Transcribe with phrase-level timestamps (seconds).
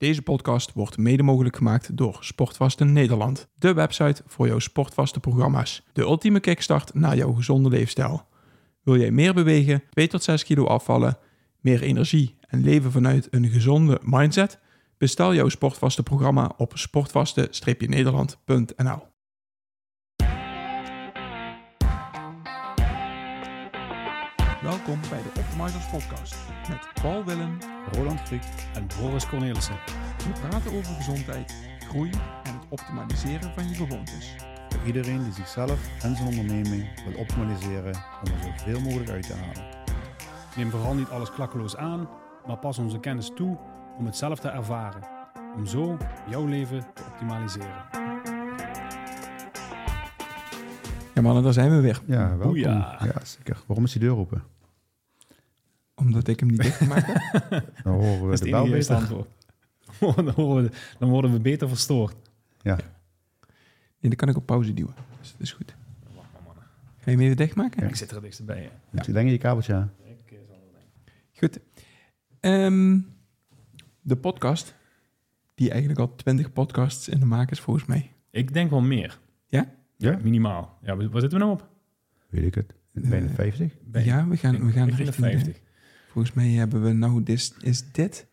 [0.00, 5.82] Deze podcast wordt mede mogelijk gemaakt door Sportvasten Nederland, de website voor jouw sportvaste programma's.
[5.92, 8.26] De ultieme kickstart naar jouw gezonde leefstijl.
[8.82, 11.18] Wil jij meer bewegen, 2 tot 6 kilo afvallen,
[11.60, 14.58] meer energie en leven vanuit een gezonde mindset?
[14.98, 19.09] Bestel jouw sportvaste programma op sportvaste-nederland.nl.
[24.70, 26.36] Welkom bij de Optimizers Podcast
[26.68, 27.58] met Paul Willem,
[27.92, 28.42] Roland Griek
[28.74, 29.74] en Boris Cornelissen.
[30.16, 31.54] We praten over gezondheid,
[31.88, 32.10] groei
[32.42, 34.34] en het optimaliseren van je gewoontes.
[34.68, 39.34] Voor iedereen die zichzelf en zijn onderneming wil optimaliseren om er zoveel mogelijk uit te
[39.34, 39.76] halen.
[40.56, 42.08] Neem vooral niet alles klakkeloos aan,
[42.46, 43.58] maar pas onze kennis toe
[43.98, 45.02] om het zelf te ervaren.
[45.56, 45.96] Om zo
[46.28, 47.84] jouw leven te optimaliseren.
[51.14, 52.00] Ja mannen, daar zijn we weer.
[52.06, 52.56] Ja, welkom.
[52.56, 53.62] Ja, zeker.
[53.66, 54.58] Waarom is die deur open?
[56.00, 57.50] Omdat ik hem niet dichtgemaakt heb.
[57.84, 58.94] Dan horen we Dat is de het bel beter.
[58.94, 59.28] antwoord.
[60.16, 62.16] dan, horen we, dan worden we beter verstoord.
[62.62, 62.76] Ja,
[64.00, 64.94] Nee, dan kan ik op pauze duwen.
[65.20, 65.74] Dus dat is goed.
[66.98, 67.82] Ga je hem even dichtmaken?
[67.82, 67.88] Ja.
[67.88, 68.62] Ik zit er het dichtst bij.
[68.62, 68.68] hè.
[68.90, 69.92] Moet je denk je je kabeltje aan?
[70.04, 71.12] Ik, eh, zal het denken.
[71.32, 71.60] Goed.
[72.40, 72.98] Ehm,
[74.00, 74.74] de podcast,
[75.54, 78.12] die eigenlijk al 20 podcasts in de maak is volgens mij.
[78.30, 79.18] ik denk wel meer.
[79.46, 79.72] Ja?
[79.96, 80.18] Ja?
[80.22, 80.78] Minimaal.
[80.82, 81.68] Ja, waar zitten we nou op?
[82.28, 82.74] Weet ik het.
[82.92, 83.72] Bijna Eh, 50?
[83.84, 85.60] Bij- ja, we gaan, we gaan richting de 50.
[86.12, 88.26] Volgens mij hebben we nou, dis, is dit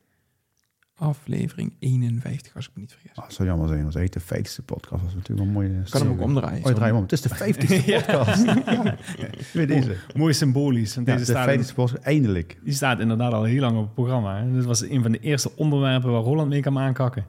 [0.96, 3.12] aflevering 51, als ik me niet vergis.
[3.16, 3.84] Ah, het zou jammer zijn.
[3.84, 5.02] Was eigenlijk de 50ste podcast.
[5.02, 5.68] Dat is natuurlijk een mooie...
[5.68, 6.66] Ik kan hem ook omdraaien.
[6.66, 7.02] Oh, hem om.
[7.02, 8.46] Het is de 50ste podcast.
[8.66, 8.96] ja.
[9.54, 9.96] Weer deze.
[10.16, 10.96] Mooi symbolisch.
[10.96, 12.04] Want Ja, deze de staat, 50ste podcast.
[12.04, 12.58] Eindelijk.
[12.64, 14.44] die staat inderdaad al heel lang op het programma.
[14.44, 14.54] Hè.
[14.54, 17.26] Dit was een van de eerste onderwerpen waar Roland mee kan aankakken.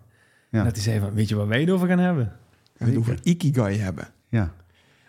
[0.51, 0.65] Ja.
[0.65, 2.33] Dat hij zei van, weet je waar wij het over gaan hebben?
[2.73, 4.09] We gaan het over Ikigai hebben.
[4.29, 4.53] Ja.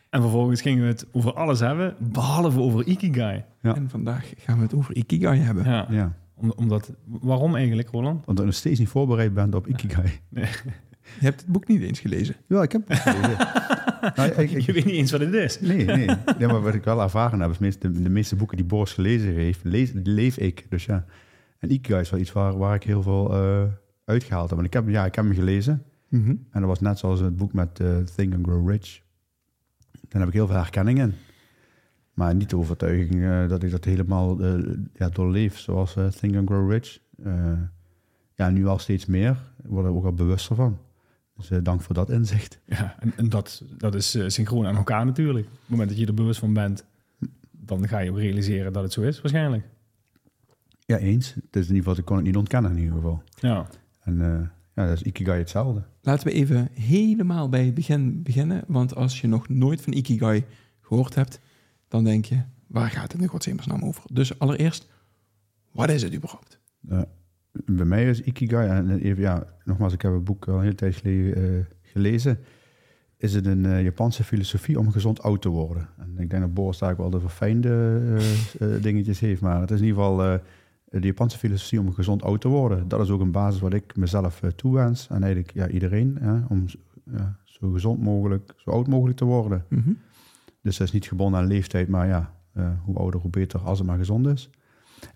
[0.09, 3.43] En vervolgens gingen we het over alles hebben, behalve over Ikigai.
[3.61, 3.75] Ja.
[3.75, 5.63] En vandaag gaan we het over Ikigai hebben.
[5.63, 5.85] Ja.
[5.89, 6.13] ja.
[6.35, 8.25] Om, omdat, waarom eigenlijk, Roland?
[8.25, 10.09] Want ik nog steeds niet voorbereid bent op Ikigai.
[11.19, 12.35] Je hebt het boek niet eens gelezen.
[12.47, 13.37] Ja, ik heb het gelezen.
[14.15, 15.59] nou, ik, ik- Je weet niet eens wat het is.
[15.59, 16.05] nee, nee.
[16.37, 16.47] nee.
[16.47, 19.33] Maar wat ik wel ervaren heb, is meest- de, de meeste boeken die Boris gelezen
[19.33, 20.65] heeft, lees, leef ik.
[20.69, 21.05] Dus ja.
[21.59, 23.63] En Ikigai is wel iets waar, waar ik heel veel eh
[24.05, 24.55] uitgehaald heb.
[24.59, 25.83] Want ik heb, ja, ik heb hem gelezen.
[26.09, 26.29] Mhm.
[26.29, 29.01] En dat was net zoals het boek met eh, Think and Grow Rich.
[30.09, 31.13] Daar heb ik heel veel herkenning in.
[32.13, 34.53] Maar niet de overtuiging eh, dat ik dat helemaal eh,
[34.93, 36.99] ja, doorleef, zoals eh, Think and Grow Rich.
[38.35, 39.31] Ja, nu al steeds meer.
[39.63, 40.77] Ik word er ook al bewuster van.
[41.37, 42.59] Dus dank voor dat inzicht.
[42.65, 45.45] Ja, en, en dat, dat is synchroon aan elkaar natuurlijk.
[45.45, 46.85] Op het moment dat je er bewust van bent,
[47.51, 49.63] dan ga je ook realiseren dat het zo is, waarschijnlijk.
[50.85, 51.33] Ja, eens.
[51.33, 53.23] Het is in ieder geval, ik kon het niet ontkennen in ieder geval.
[53.35, 53.67] Ja,
[53.99, 55.83] En ja, dat is Ikigai hetzelfde.
[56.01, 58.63] Laten we even helemaal bij het begin beginnen.
[58.67, 60.43] Want als je nog nooit van Ikigai
[60.81, 61.39] gehoord hebt,
[61.87, 64.03] dan denk je, waar gaat het nu godsnaam over?
[64.11, 64.87] Dus allereerst,
[65.71, 66.59] wat is het überhaupt?
[66.87, 67.01] Eh,
[67.65, 70.75] bij mij is Ikigai, en even, ja, nogmaals, ik heb het boek al een hele
[70.75, 72.39] tijd geleden eh, gelezen.
[73.17, 75.89] Is het een eh, Japanse filosofie om gezond oud te worden?
[75.97, 78.01] En ik denk dat Boris daar ook wel de verfijnde
[78.81, 79.41] dingetjes heeft.
[79.41, 80.39] Maar het is in ieder geval
[80.89, 82.87] de Japanse filosofie om gezond oud te worden.
[82.87, 85.07] Dat is ook een basis wat ik mezelf eh, toewens.
[85.07, 86.65] En eigenlijk ja, iedereen, hè, om
[87.03, 89.65] ja, zo gezond mogelijk, zo oud mogelijk te worden.
[89.69, 89.91] Mhm.
[90.61, 93.77] Dus dat is niet gebonden aan leeftijd, maar ja, eh, hoe ouder, hoe beter, als
[93.77, 94.49] het maar gezond is.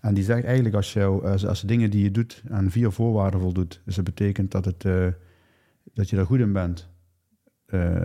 [0.00, 2.92] En die zegt eigenlijk, als je, als, als de dingen die je doet aan vier
[2.92, 5.08] voorwaarden voldoet, dus dat betekent dat, het, eh,
[5.92, 6.92] dat je er goed in bent,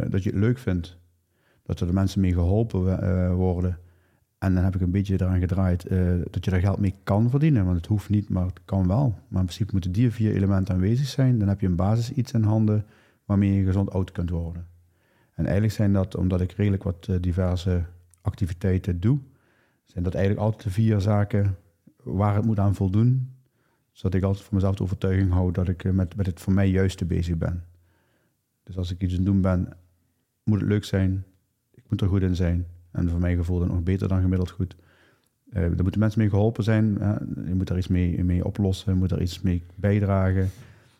[0.09, 0.97] dat je het leuk vindt,
[1.69, 3.80] dat er de mensen mee geholpen eh, worden.
[4.40, 7.30] En dan heb ik een beetje eraan gedraaid eh, dat je er geld mee kan
[7.30, 9.10] verdienen, want het hoeft niet, maar het kan wel.
[9.28, 12.32] Maar in principe moeten die vier elementen aanwezig zijn, dan heb je een basis iets
[12.32, 12.86] in handen
[13.26, 14.68] waarmee je gezond oud kunt worden.
[15.34, 17.84] En eigenlijk zijn dat, omdat ik redelijk wat eh, diverse
[18.22, 19.20] activiteiten doe,
[19.86, 21.58] zijn dat eigenlijk altijd de vier zaken
[22.04, 23.34] waar het moet aan voldoen.
[23.92, 26.54] Zodat ik altijd voor mezelf de overtuiging hou dat ik eh, met, met het voor
[26.54, 27.64] mij juiste bezig ben.
[28.64, 29.74] Dus als ik iets aan het doen ben,
[30.44, 31.26] moet het leuk zijn.
[31.74, 32.68] Ik moet er goed in zijn.
[32.92, 34.76] En voor mijn gevoel dan nog beter dan gemiddeld goed.
[35.50, 36.98] Eh er moeten mensen mee geholpen zijn.
[37.00, 37.14] hè.
[37.46, 38.94] je moet daar iets mee, mee oplossen.
[38.94, 40.50] Je moet daar iets mee bijdragen.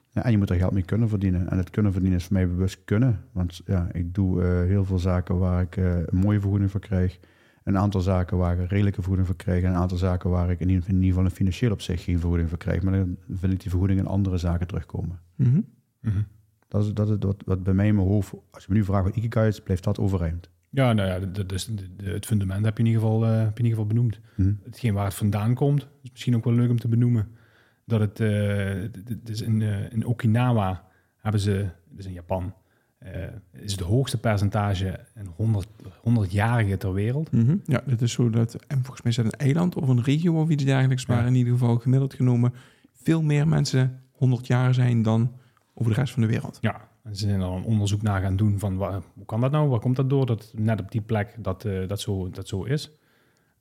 [0.10, 1.50] Ja, en je moet er geld mee kunnen verdienen.
[1.50, 3.20] En het kunnen verdienen is voor mij bewust kunnen.
[3.32, 6.80] Want ja, ik doe eh, heel veel zaken waar ik eh, een mooie vergoeding voor
[6.80, 7.20] krijg.
[7.64, 9.64] Een aantal zaken waar ik een redelijke vergoeding voor krijg.
[9.64, 12.20] En een aantal zaken waar ik in ieder, in ieder geval een financieel opzicht geen
[12.20, 12.82] vergoeding voor krijg.
[12.82, 15.20] Maar dan vind ik die vergoeding in andere zaken terugkomen.
[15.36, 15.62] Mhm.
[16.02, 16.22] Mhm.
[16.68, 18.34] Dat is, dat is wat, wat bij mij in mijn hoofd...
[18.52, 20.50] Als je me nu vraagt wat Ikigai is, blijft dat overeind.
[20.70, 23.64] Ja nou ja, de- de- het fundament heb je, in ieder geval, eh, heb je
[23.64, 24.20] in ieder geval benoemd.
[24.36, 24.54] Hm?
[24.64, 27.28] Hetgeen waar het vandaan komt, is misschien ook wel leuk om te benoemen.
[27.86, 30.84] Dat het, eh, d- d- dus in, eh, in Okinawa
[31.18, 32.54] hebben ze, dus in Japan,
[32.98, 33.12] eh,
[33.52, 35.68] is het hoogste percentage een 100,
[36.02, 37.32] 100-jarigen ter wereld.
[37.32, 37.56] Mhm.
[37.66, 40.42] Ja, dat is zo dat, en volgens mij is dat een eiland of een regio
[40.42, 41.16] of iets dergelijks, Ja.
[41.16, 42.54] waar in ieder geval gemiddeld genomen
[42.94, 45.32] veel meer mensen 100 jaar zijn dan
[45.74, 46.58] over de rest van de wereld.
[46.62, 49.52] Ja, en ze zijn er een onderzoek naar gaan doen van waar, hoe kan dat
[49.52, 49.70] nou?
[49.70, 50.26] Waar komt dat door?
[50.26, 52.92] Dat net op die plek dat, eh, dat, zo, dat zo is.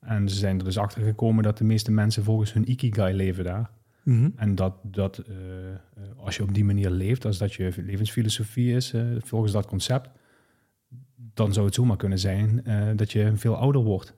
[0.00, 3.44] En ze zijn er dus achter gekomen dat de meeste mensen volgens hun ikigai leven
[3.44, 3.70] daar.
[4.02, 4.30] Mhm.
[4.36, 5.78] En dat, dat eh, eh,
[6.16, 10.08] als je op die manier leeft, als dat je levensfilosofie is, volgens dat concept,
[11.34, 12.64] dan zou het zomaar kunnen zijn
[12.96, 14.14] dat je veel ouder wordt.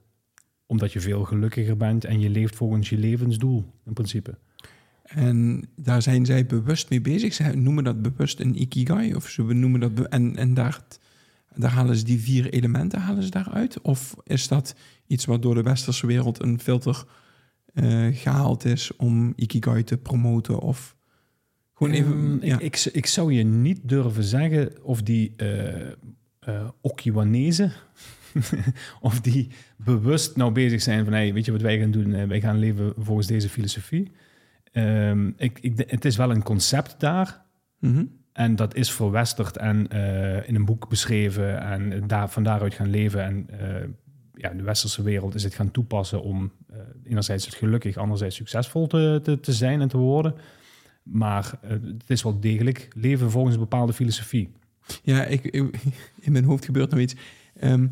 [0.66, 4.38] Omdat je veel gelukkiger bent en je leeft volgens je levensdoel, in principe.
[5.14, 7.34] En daar zijn zij bewust mee bezig.
[7.34, 9.14] Ze noemen dat bewust een ikigai.
[9.14, 10.80] Of ze noemen dat en, en daar,
[11.54, 13.80] daar halen ze die vier elementen halen ze daaruit?
[13.80, 14.74] Of is dat
[15.06, 17.04] iets wat door de westerse wereld een filter
[17.74, 20.60] eh, gehaald is om ikigai te promoten?
[20.60, 20.96] Of
[21.74, 22.12] gewoon even.
[22.12, 22.58] Ehm, ja.
[22.58, 25.92] ik, ik, ik zou je niet durven zeggen of die eh
[26.40, 27.70] eh, Okiwanese,
[29.00, 32.28] of die bewust nou bezig zijn van, hey, weet je wat wij gaan doen?
[32.28, 34.10] Wij gaan leven volgens deze filosofie.
[34.72, 37.42] Ehm, ik, ik, het is wel een concept daar.
[37.78, 38.04] Mhm.
[38.32, 42.90] En dat is verwesterd en eh, in een boek beschreven en daar, van daaruit gaan
[42.90, 43.22] leven.
[43.24, 43.88] En eh,
[44.34, 48.36] ja, in de westerse wereld is het gaan toepassen om eh, enerzijds het gelukkig, anderzijds
[48.36, 50.34] succesvol te, te, te zijn en te worden.
[51.02, 54.52] Maar het is wel degelijk leven volgens een bepaalde filosofie.
[55.02, 55.76] Ja, ik, ik-
[56.20, 57.14] in mijn hoofd gebeurt nou iets.
[57.56, 57.86] Ehm,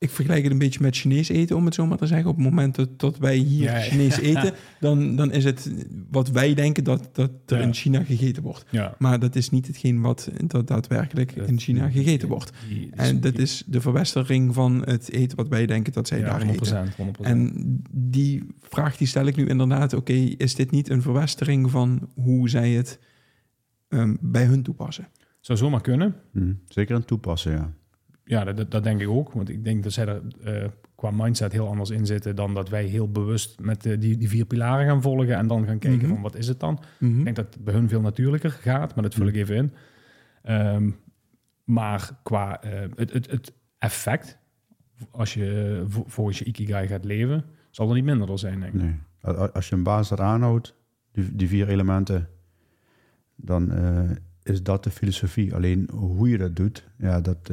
[0.00, 2.28] ik vergelijk het een beetje met Chinees eten, om het zo maar te zeggen.
[2.30, 3.80] Op het moment dat, dat wij hier Ja, ja.
[3.82, 5.70] Chinees eten, dan, dan is het
[6.10, 7.62] wat wij denken dat, dat er Ja.
[7.64, 8.64] in China gegeten wordt.
[8.70, 8.94] Ja.
[8.98, 12.52] Maar dat is niet hetgeen wat dat daadwerkelijk in China gegeten wordt.
[12.68, 16.24] Die- En dat is de verwestering van het eten wat wij denken dat zij ja,
[16.24, 16.92] daar 100%, eten.
[16.96, 17.26] 100%.
[17.26, 17.52] En
[17.92, 22.48] die vraag die stel ik nu inderdaad, oké, is dit niet een verwestering van hoe
[22.48, 22.98] zij het
[23.88, 25.08] ehm, bij hun toepassen?
[25.40, 26.14] Zou zomaar kunnen.
[26.32, 27.72] Hm, Zeker aan toepassen, ja.
[28.30, 29.32] Ja, dat- dat, denk ik ook.
[29.32, 32.68] Want ik denk dat zij er eh, qua mindset heel anders in zitten dan dat
[32.68, 35.98] wij heel bewust met eh, die, die vier pilaren gaan volgen en dan gaan kijken
[36.06, 36.08] Mhm.
[36.14, 36.82] van wat is het dan.
[36.98, 37.18] Mhm.
[37.18, 39.72] Ik denk dat het bij hun veel natuurlijker gaat, maar dat vul ik even in.
[40.42, 40.90] Ehm,
[41.64, 44.38] maar qua eh, het, het, het effect,
[45.10, 48.74] als je vo- volgens je ikigai gaat leven, zal er niet minder door zijn, denk
[48.74, 48.80] ik.
[48.80, 48.94] Nee.
[49.52, 50.74] Als je een basis dat aanhoudt,
[51.12, 52.28] die, die vier elementen,
[53.36, 53.72] dan
[54.42, 55.54] is dat de filosofie.
[55.54, 57.50] Alleen hoe je dat doet, ja, dat,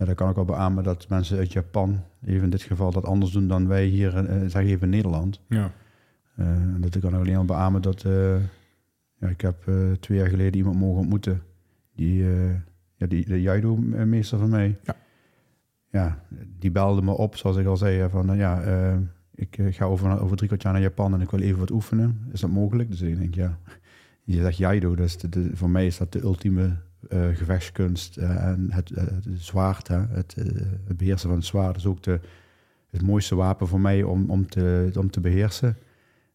[0.00, 3.04] ja, dat kan ik wel beamen dat mensen uit Japan, even in dit geval, dat
[3.04, 5.40] anders doen dan wij hier, eh zeg even in Nederland.
[5.48, 5.70] Ja.
[6.36, 6.46] Eh,
[6.78, 8.36] dat ik kan alleen al beamen dat, eh,
[9.20, 11.42] ja, ik heb eh, twee jaar geleden iemand mogen ontmoeten,
[11.94, 12.50] die, eh,
[12.96, 14.78] ja, die de Jaido-meester van mij.
[14.82, 14.96] Ja.
[15.92, 16.24] Ja,
[16.58, 18.96] die belde me op, zoals ik al zei, van eh, ja, eh,
[19.34, 21.70] ik eh, ga over, over drie kwart jaar naar Japan en ik wil even wat
[21.70, 22.28] oefenen.
[22.32, 22.90] Is dat mogelijk?
[22.90, 23.58] Dus ik denk, ja,
[24.24, 26.76] je zegt Jaido, dus de, de- voor mij is dat de ultieme
[27.08, 30.34] eh, gevechtskunst eh, en het, eh, het zwaard, hè, het,
[30.86, 32.20] het beheersen van het zwaard is ook de,
[32.90, 35.76] het mooiste wapen voor mij om, om, te, om te beheersen.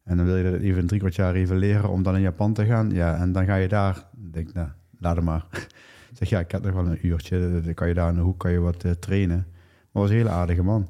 [0.04, 2.54] En dan wil je dat even drie kwart jaar even leren om dan in Japan
[2.54, 2.90] te gaan.
[2.90, 4.70] Ja, en dan ga je daar, denk nou,
[5.00, 5.46] laat het maar.
[5.52, 5.68] Ik
[6.18, 7.62] zeg, ja, ik heb nog wel een uurtje.
[7.62, 9.48] Dan kan je daar in de hoek kan je wat trainen.
[9.92, 10.88] Maar was een hele aardige man.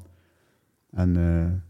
[0.90, 1.62] En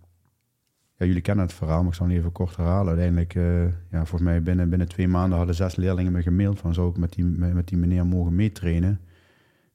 [0.98, 2.88] ja, jullie kennen het verhaal, maar ik zal het even kort herhalen.
[2.88, 6.74] Uiteindelijk, eh, ja, volgens mij binnen, binnen twee maanden hadden zes leerlingen me gemaild van
[6.74, 9.00] zou ik met die, met, die meneer mogen meetrainen.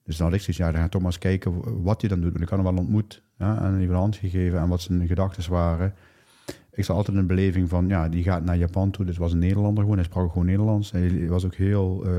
[0.04, 2.22] Dus dan had ik zoiets, ja, dan ga toch maar eens kijken wat hij dan
[2.22, 2.32] doet.
[2.32, 5.08] Want ik had hem wel ontmoet ja, en even de hand gegeven en wat zijn
[5.08, 5.94] gedachten waren.
[6.72, 9.06] Ik zat altijd in beleving van, ja, die gaat naar Japan toe.
[9.06, 10.92] Dit was een Nederlander gewoon, hij sprak gewoon Nederlands.
[10.92, 12.12] Hij was ook heel eh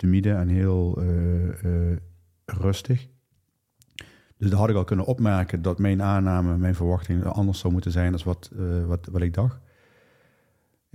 [0.00, 1.96] timide en heel eh,
[2.44, 3.08] rustig.
[4.40, 7.90] Dus daar had ik al kunnen opmerken dat mijn aanname, mijn verwachting anders zou moeten
[7.92, 9.54] zijn dan wat, eh, wat, wat ik dacht.
[9.54, 9.60] En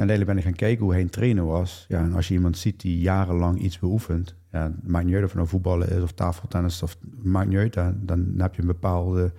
[0.07, 1.85] uiteindelijk ben ik gaan kijken hoe hij een trainer was.
[1.87, 5.29] Ja, en als je iemand ziet die jarenlang iets beoefent, ja, maakt niet uit of
[5.29, 7.73] het nou voetballen is of tafeltennis, of, maakt niet uit.
[7.95, 9.33] Dan heb je een bepaalde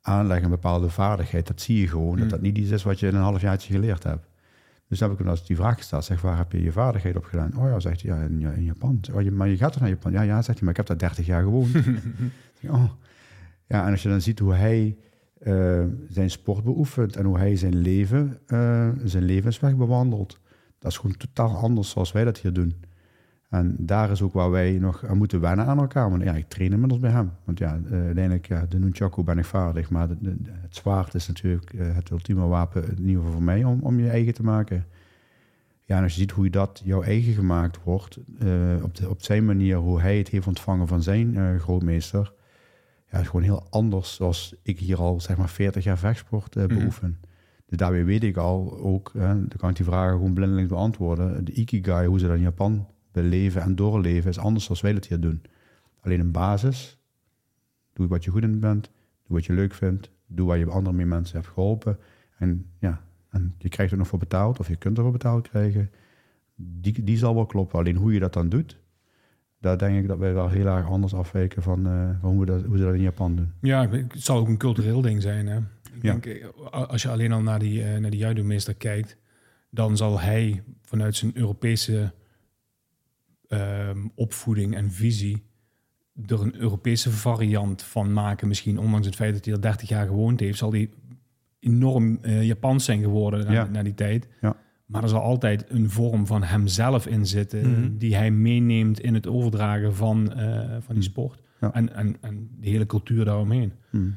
[0.00, 1.46] aanleg, een bepaalde vaardigheid.
[1.46, 2.30] Dat zie je gewoon, dat Mm.
[2.30, 4.26] dat niet iets is wat je in een halfjaartje geleerd hebt.
[4.88, 6.04] Dus dan heb ik hem als die vraag gesteld.
[6.04, 7.56] Zeg, waar heb je je vaardigheid op gedaan?
[7.56, 8.98] Oh ja, zegt hij, ja, in, ja, in Japan.
[9.00, 10.12] Zeg, oh, je- maar je gaat toch naar Japan?
[10.12, 11.68] Ja, ja, zegt hij, maar ik heb daar 30 jaar gewoond.
[12.68, 12.84] Oh.
[13.72, 14.96] Ja, en als je dan ziet hoe hij
[15.38, 20.38] eh, zijn sport beoefent en hoe hij zijn leven, eh, zijn levensweg bewandelt,
[20.78, 22.82] dat is gewoon totaal anders zoals wij dat hier doen.
[23.48, 26.10] En daar is ook waar wij nog aan moeten wennen aan elkaar.
[26.10, 27.32] Want ja, ik train inmiddels bij hem.
[27.44, 29.90] Want ja, eh, uiteindelijk, ja, de nunchaku ben ik vaardig.
[29.90, 33.98] Maar het zwaard is natuurlijk het ultieme wapen, in ieder geval voor mij, om, om
[33.98, 34.86] je eigen te maken.
[35.84, 38.16] Ja, en als je ziet hoe dat jouw eigen gemaakt wordt,
[38.82, 42.32] op, de, op zijn manier, hoe hij het heeft ontvangen van zijn grootmeester,
[43.12, 46.64] ja, is gewoon heel anders zoals ik hier al zeg maar 40 jaar vechtsport eh,
[46.66, 46.78] Mhm.
[46.78, 47.20] beoefen.
[47.66, 51.44] Dus daarbij weet ik al ook, hè, dan kan ik die vragen gewoon blindelings beantwoorden.
[51.44, 55.06] De Ikigai, hoe ze dat in Japan beleven en doorleven, is anders dan wij dat
[55.06, 55.42] hier doen.
[56.00, 56.98] Alleen een basis,
[57.92, 58.84] doe wat je goed in bent,
[59.26, 61.98] doe wat je leuk vindt, doe waar je andere mee mensen hebt geholpen.
[62.38, 65.90] En ja, en je krijgt er nog voor betaald, of je kunt ervoor betaald krijgen.
[66.54, 67.78] die, die zal wel kloppen.
[67.78, 68.78] Alleen hoe je dat dan doet,
[69.62, 72.46] daar denk ik dat wij wel heel erg anders afwijken van, eh, van hoe, we
[72.46, 73.52] dat, hoe ze dat in Japan doen.
[73.60, 75.46] Ja, het zal ook een cultureel ding zijn.
[75.46, 75.56] Hè?
[75.56, 76.12] Ik Ja.
[76.12, 79.16] denk, eh, als je alleen al naar die, eh, naar die judo-meester kijkt,
[79.70, 82.12] dan zal hij vanuit zijn Europese
[83.48, 85.42] ehm, opvoeding en visie
[86.26, 88.48] er een Europese variant van maken.
[88.48, 90.90] Misschien ondanks het feit dat hij er 30 jaar gewoond heeft, zal hij
[91.60, 93.64] enorm eh, Japans zijn geworden na, Ja.
[93.64, 94.28] na die tijd.
[94.40, 94.56] Ja.
[94.92, 97.90] Maar er zal altijd een vorm van hemzelf in zitten, Mhm.
[97.98, 101.02] die hij meeneemt in het overdragen van, eh, van die Mhm.
[101.02, 101.40] sport.
[101.60, 101.72] Ja.
[101.74, 103.72] En, en, en de hele cultuur daaromheen.
[103.90, 104.08] Hm.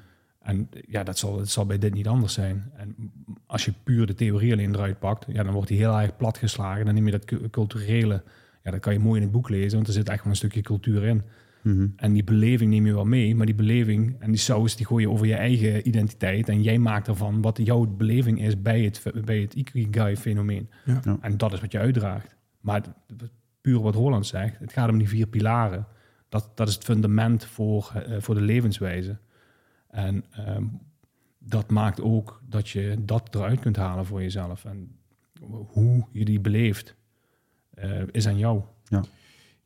[0.42, 2.72] En ja, dat zal, dat zal bij dit niet anders zijn.
[2.78, 2.96] En
[3.46, 6.86] als je puur de theorie alleen eruit pakt, ja, dan wordt die heel erg platgeslagen.
[6.86, 8.24] Dan neem je dat cu- culturele,
[8.64, 10.38] ja, dat kan je mooi in het boek lezen, want er zit echt wel een
[10.38, 11.22] stukje cultuur in.
[11.66, 11.88] Mhm.
[11.96, 15.04] En die beleving neem je wel mee, maar die beleving en die saus, die gooi
[15.04, 16.50] je over je eigen identiteit.
[16.50, 20.70] En jij maakt ervan wat jouw beleving is bij het, bij het Ikigai-fenomeen.
[20.86, 21.00] Ja.
[21.04, 21.18] Ja.
[21.22, 22.36] En dat is wat je uitdraagt.
[22.60, 22.82] Maar
[23.62, 25.88] puur wat Roland zegt, het gaat om die vier pilaren.
[26.30, 29.18] Dat, dat is het fundament voor, eh, voor de levenswijze.
[29.90, 30.64] En ehm,
[31.40, 34.66] dat maakt ook dat je dat eruit kunt halen voor jezelf.
[34.66, 34.96] En
[35.68, 36.96] hoe je die beleeft,
[37.74, 38.62] eh, is aan jou.
[38.84, 39.04] Ja,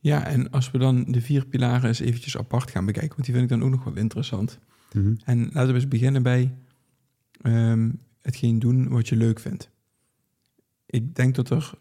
[0.02, 3.52] en als we dan de vier pilaren eens eventjes apart gaan bekijken, want die vind
[3.52, 4.60] ik dan ook nog wel interessant.
[4.94, 5.14] Mhm.
[5.26, 6.54] En laten we eens beginnen bij
[7.42, 7.90] ehm,
[8.22, 9.70] hetgeen doen wat je leuk vindt.
[10.86, 11.72] Ik denk dat er,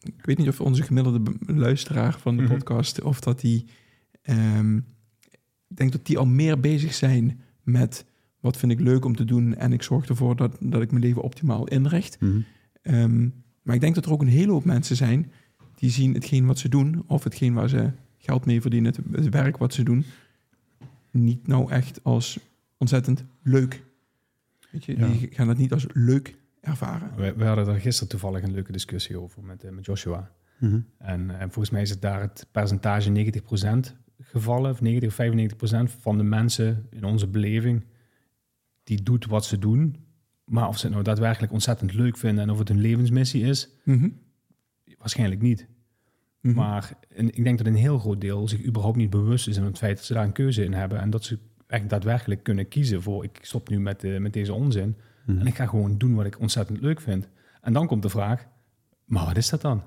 [0.00, 2.52] ik weet niet of onze gemiddelde luisteraar van de Mhm.
[2.52, 3.64] podcast, of dat die,
[4.22, 4.76] ehm,
[5.68, 8.04] ik denk dat die al meer bezig zijn met
[8.40, 11.04] wat vind ik leuk om te doen en ik zorg ervoor dat, dat ik mijn
[11.04, 12.20] leven optimaal inricht.
[12.20, 12.40] Mhm.
[12.82, 13.28] Ehm,
[13.62, 15.32] maar ik denk dat er ook een hele hoop mensen zijn
[15.78, 19.28] die zien hetgeen wat ze doen, of hetgeen waar ze geld mee verdienen, het, het
[19.34, 20.04] werk wat ze doen,
[21.10, 22.38] niet nou echt als
[22.76, 23.82] ontzettend leuk.
[24.70, 25.06] Weet je, Ja.
[25.06, 27.10] die gaan het niet als leuk ervaren.
[27.16, 30.30] We, we hadden er gisteren toevallig een leuke discussie over met, eh, met Joshua.
[30.58, 30.80] Mhm.
[30.98, 35.92] En, eh, volgens mij is het daar het percentage 90% gevallen, of 90 of 95%
[36.00, 37.84] van de mensen in onze beleving,
[38.84, 39.96] die doet wat ze doen.
[40.44, 43.68] Maar of ze het nou daadwerkelijk ontzettend leuk vinden en of het een levensmissie is,
[43.84, 44.08] Mhm.
[44.98, 45.68] Waarschijnlijk niet.
[46.40, 46.54] Mhm.
[46.54, 49.78] Maar ik denk dat een heel groot deel zich überhaupt niet bewust is van het
[49.78, 51.00] feit dat ze daar een keuze in hebben.
[51.00, 54.52] En dat ze echt daadwerkelijk kunnen kiezen voor ik stop nu met, eh, met deze
[54.54, 54.96] onzin.
[55.26, 55.38] Mhm.
[55.38, 57.28] En ik ga gewoon doen wat ik ontzettend leuk vind.
[57.60, 58.46] En dan komt de vraag,
[59.04, 59.82] maar wat is dat dan?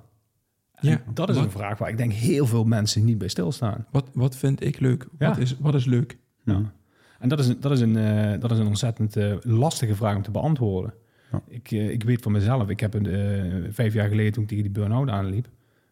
[0.73, 3.27] En Ja, dat is wat- een vraag waar ik denk heel veel mensen niet bij
[3.27, 3.85] stilstaan.
[3.91, 5.07] Wat, wat vind ik leuk?
[5.19, 5.27] Ja.
[5.27, 6.17] Wat, is, wat is leuk?
[6.45, 6.73] Ja.
[7.19, 10.15] En dat is, een, dat, is een, eh, dat is een ontzettend eh, lastige vraag
[10.15, 10.93] om te beantwoorden.
[11.31, 11.41] Ja.
[11.47, 14.49] Ik, eh, ik weet van mezelf, ik heb een, eh, vijf jaar geleden toen ik
[14.49, 15.49] tegen die burn-out aanliep,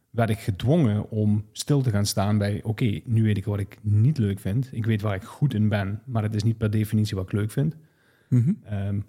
[0.09, 3.77] werd ik gedwongen om stil te gaan staan bij, oké, nu weet ik wat ik
[3.81, 4.69] niet leuk vind.
[4.71, 7.31] Ik weet waar ik goed in ben, maar dat is niet per definitie wat ik
[7.31, 7.75] leuk vind.
[8.29, 8.53] Mhm.
[8.63, 8.99] Ehm,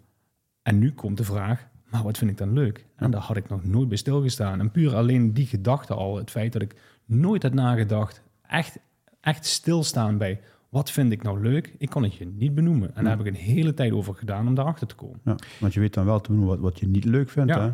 [0.63, 2.87] en nu komt de vraag, maar wat vind ik dan leuk?
[2.97, 4.61] En daar had ik nog nooit bij stilgestaan.
[4.61, 8.79] En puur alleen die gedachte al, het feit dat ik nooit had nagedacht, echt,
[9.21, 11.75] echt stilstaan bij, wat vind ik nou leuk?
[11.79, 12.95] Ik kon het je niet benoemen.
[12.95, 15.21] En daar heb ik een hele tijd over gedaan om daarachter te komen.
[15.25, 17.55] Ja, want je weet dan wel te doen wat, wat je niet leuk vindt.
[17.55, 17.61] Ja.
[17.61, 17.73] Hè?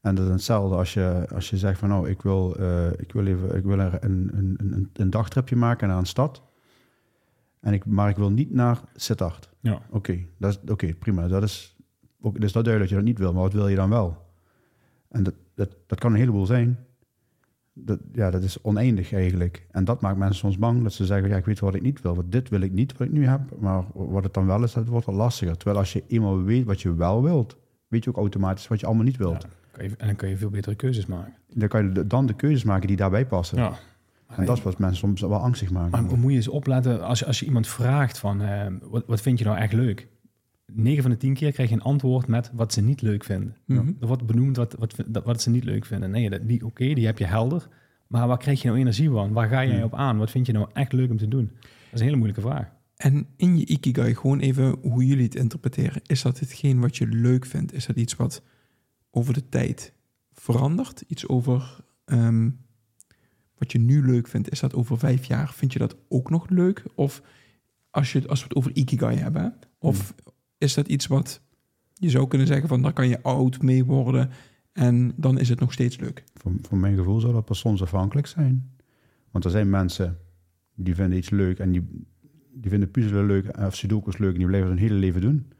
[0.00, 3.12] En dat is hetzelfde als je, als je zegt van nou, ik wil, eh, ik
[3.12, 6.42] wil, even, ik wil er een, een, een, een dagtripje maken naar een stad.
[7.60, 9.50] En ik, maar ik wil niet naar Sittard.
[9.60, 9.80] Ja.
[9.90, 11.28] Oké, dat is oké, prima.
[11.28, 11.76] Dat is,
[12.20, 14.16] ook, dus dat duidelijk dat je dat niet wil, maar wat wil je dan wel?
[15.08, 16.78] En dat, dat, dat kan een heleboel zijn.
[17.76, 19.66] Dat, ja, dat is oneindig eigenlijk.
[19.70, 22.02] En dat maakt mensen soms bang, dat ze zeggen, ja, ik weet wat ik niet
[22.02, 22.14] wil.
[22.14, 23.40] Want dit wil ik niet, wat ik nu heb.
[23.58, 25.56] Maar wat het dan wel is, dat wordt al lastiger.
[25.56, 27.56] Terwijl als je eenmaal weet wat je wel wilt,
[27.88, 29.46] weet je ook automatisch wat je allemaal niet wilt.
[29.76, 31.34] Ja, en dan kan je veel betere keuzes maken.
[31.48, 33.58] Dan kan je dan de keuzes maken die daarbij passen.
[33.58, 33.72] Ja.
[34.28, 35.90] En dat is wat mensen soms wel angstig maken.
[35.90, 39.20] Maar moet je eens opletten, als je, als je iemand vraagt van, eh, wat, wat
[39.20, 40.08] vind je nou echt leuk?
[40.72, 43.56] 9 van de 10 keer krijg je een antwoord met wat ze niet leuk vinden.
[43.66, 43.92] Mhm.
[44.00, 44.94] Er wordt benoemd wat, wat,
[45.24, 46.10] wat ze niet leuk vinden.
[46.10, 47.68] Nee, dat, die, oké, die heb je helder.
[48.06, 49.32] Maar waar krijg je nou energie van?
[49.32, 49.84] Waar ga jij Hmm.
[49.84, 50.18] op aan?
[50.18, 51.50] Wat vind je nou echt leuk om te doen?
[51.60, 52.68] Dat is een hele moeilijke vraag.
[52.96, 56.02] En in je ikigai, gewoon even hoe jullie het interpreteren.
[56.06, 57.72] Is dat hetgeen wat je leuk vindt?
[57.72, 58.42] Is dat iets wat
[59.10, 59.92] over de tijd
[60.32, 61.04] verandert?
[61.06, 62.50] Iets over ehm,
[63.58, 64.50] wat je nu leuk vindt?
[64.50, 65.52] Is dat over vijf jaar?
[65.52, 66.82] Vind je dat ook nog leuk?
[66.94, 67.22] Of
[67.90, 70.14] als, je, als we het over ikigai hebben, of
[70.58, 71.40] is dat iets wat
[71.94, 74.30] je zou kunnen zeggen van daar kan je oud mee worden
[74.72, 76.24] en dan is het nog steeds leuk?
[76.34, 78.72] Voor, voor mijn gevoel zou dat persoonsafhankelijk zijn.
[79.30, 80.18] Want er zijn mensen
[80.74, 82.06] die vinden iets leuk en die,
[82.52, 85.52] die vinden puzzelen leuk eh, of sudokus leuk en die blijven hun hele leven doen.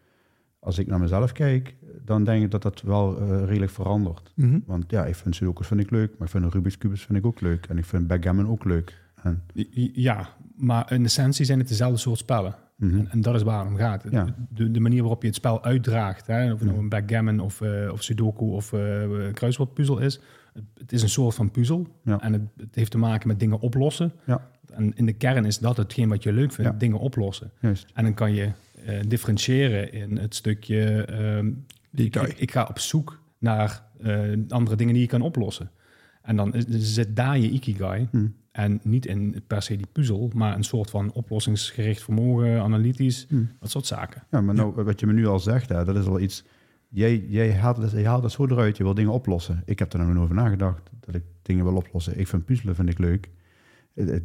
[0.59, 4.33] Als ik naar mezelf kijk, dan denk ik dat dat wel eh, redelijk verandert.
[4.35, 4.59] Mhm.
[4.67, 7.19] Want ja, ik vind sudokus vind ik leuk, maar ik vind een Rubik's Cubus vind
[7.19, 7.67] ik ook leuk.
[7.67, 9.03] En ik vind backgammon ook leuk.
[9.23, 9.43] En,
[9.93, 12.55] Ja, maar in essentie zijn het dezelfde soort spellen.
[12.87, 12.99] Mhm.
[12.99, 14.05] En, en dat is waar het om gaat.
[14.11, 14.35] Ja.
[14.49, 17.61] De, de manier waarop je het spel uitdraagt, hè, of het nou een backgammon of,
[17.61, 20.21] eh of sudoku of eh kruiswoordpuzzel is,
[20.79, 21.87] Het, is een soort van puzzel.
[22.03, 22.21] Ja.
[22.21, 24.13] En het, het heeft te maken met dingen oplossen.
[24.25, 24.49] Ja.
[24.73, 26.79] En in de kern is dat hetgeen wat je leuk vindt, Ja.
[26.79, 27.51] dingen oplossen.
[27.61, 27.87] Juist.
[27.95, 28.51] En dan kan je
[28.85, 31.07] eh, differentiëren in het stukje...
[31.91, 33.83] Die ik, ik, ga op zoek naar
[34.49, 35.71] andere dingen die je kan oplossen.
[36.23, 38.09] En dan is, zit daar je ikigai.
[38.11, 38.27] Hm.
[38.55, 43.45] En niet in per se die puzzel, maar een soort van oplossingsgericht vermogen, analytisch, Hm.
[43.61, 44.23] dat soort zaken.
[44.31, 46.45] Ja, maar nou, wat je me nu al zegt, hè, dat is wel iets...
[46.89, 49.63] Jij, jij, haalt het, jij haalt het zo eruit, je wil dingen oplossen.
[49.65, 52.19] Ik heb er nou over nagedacht, dat ik dingen wil oplossen.
[52.19, 53.31] Ik vind puzzelen vind ik leuk.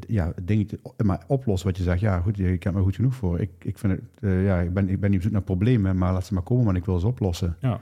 [0.07, 3.15] Ja, het dingetje, maar oplossen wat je zegt, ja goed, je kent me goed genoeg
[3.15, 3.39] voor.
[3.39, 5.98] Ik, ik, vind het, eh, ja, ik, ben, ik ben niet op zoek naar problemen,
[5.98, 7.55] maar laat ze maar komen, want ik wil ze oplossen.
[7.59, 7.79] Ja.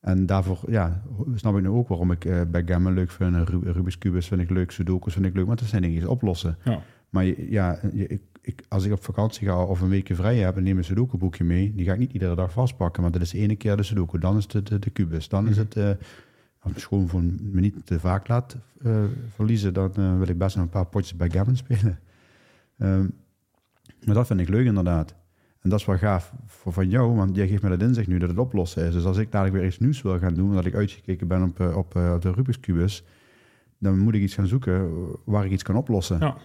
[0.00, 1.02] En daarvoor ja,
[1.34, 3.34] snap ik nu ook waarom ik eh backgammon leuk vind.
[3.34, 5.46] en Ru- Rubik's Cubus vind ik leuk, Sudokus vind ik leuk.
[5.46, 6.56] Maar dat zijn dingen die oplossen.
[6.64, 6.80] Ja.
[7.10, 10.56] Maar ja, ik, ik, als ik op vakantie ga of een weekje vrij heb...
[10.56, 11.72] en neem een Sudoku boekje mee...
[11.74, 13.02] die ga ik niet iedere dag vastpakken.
[13.02, 15.28] Maar dat is de ene keer de Sudoku, dan is het de, de, de Cubus.
[15.28, 15.64] Dan is Mhm.
[15.64, 15.76] het...
[15.76, 15.90] eh
[16.58, 19.74] als voor me niet te vaak laat eh, verliezen...
[19.74, 21.98] dan wil ik best nog een paar potjes backgammon spelen.
[22.78, 23.06] Ehm,
[24.04, 25.14] maar dat vind ik leuk inderdaad.
[25.66, 28.18] En dat is wel gaaf voor van jou, want jij geeft me dat inzicht nu
[28.18, 28.92] dat het oplossen is.
[28.92, 31.60] Dus als ik dadelijk weer iets nieuws wil gaan doen, omdat ik uitgekeken ben op,
[31.60, 33.04] eh, op, eh, op de Rubik's Cubus,
[33.78, 34.90] dan moet ik iets gaan zoeken
[35.24, 36.18] waar ik iets kan oplossen.
[36.20, 36.36] Ja.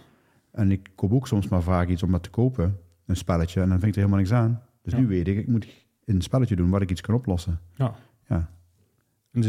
[0.52, 3.68] En ik koop ook soms maar vaak iets om dat te kopen, een spelletje, en
[3.68, 4.62] dan vind ik er helemaal niks aan.
[4.82, 4.98] Dus Ja.
[4.98, 5.66] nu weet ik, ik moet
[6.04, 7.60] een spelletje doen waar ik iets kan oplossen.
[7.74, 7.94] Ja.
[8.28, 8.50] Ja.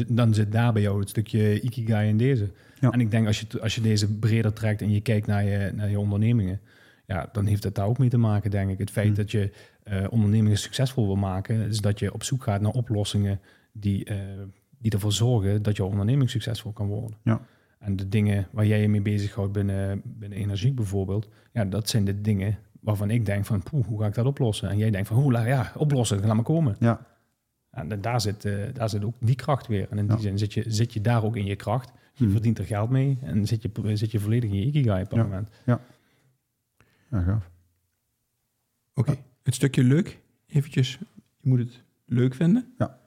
[0.08, 2.52] Dan zit daar bij jou het stukje ikigai in deze.
[2.80, 2.92] Ja.
[2.92, 5.72] En ik denk als je, als je deze breder trekt en je kijkt naar je,
[5.76, 6.60] naar je ondernemingen,
[7.06, 8.78] ja, dan heeft het daar ook mee te maken, denk ik.
[8.78, 9.16] Het feit Hmm.
[9.16, 9.52] dat je
[9.84, 13.40] eh, ondernemingen succesvol wil maken, is dat je op zoek gaat naar oplossingen
[13.72, 14.18] die, eh,
[14.78, 17.18] die ervoor zorgen dat je onderneming succesvol kan worden.
[17.24, 17.42] Ja.
[17.80, 22.06] En de dingen waar jij je mee bezighoudt binnen, binnen energie bijvoorbeeld, ja, dat zijn
[22.06, 24.70] de dingen waarvan ik denk van, poeh, hoe ga ik dat oplossen?
[24.70, 26.76] En jij denkt van, hoe, la- ja, oplossen, laat maar komen.
[26.80, 27.06] Ja,
[27.72, 29.88] En da- daar zit, eh, daar zit ook die kracht weer.
[29.90, 30.12] En in Ja.
[30.14, 31.92] die zin zit je, zit je daar ook in je kracht.
[32.14, 32.32] Je Hmm.
[32.34, 35.20] verdient er geld mee en zit je, zit je volledig in je ikigai op dat
[35.20, 35.24] Ja.
[35.26, 35.50] moment.
[35.66, 35.80] ja
[37.22, 37.50] gaaf.
[38.94, 40.20] Oké, het stukje leuk.
[40.48, 41.00] Eventjes,
[41.40, 42.74] je moet het leuk vinden.
[42.78, 43.00] Ja.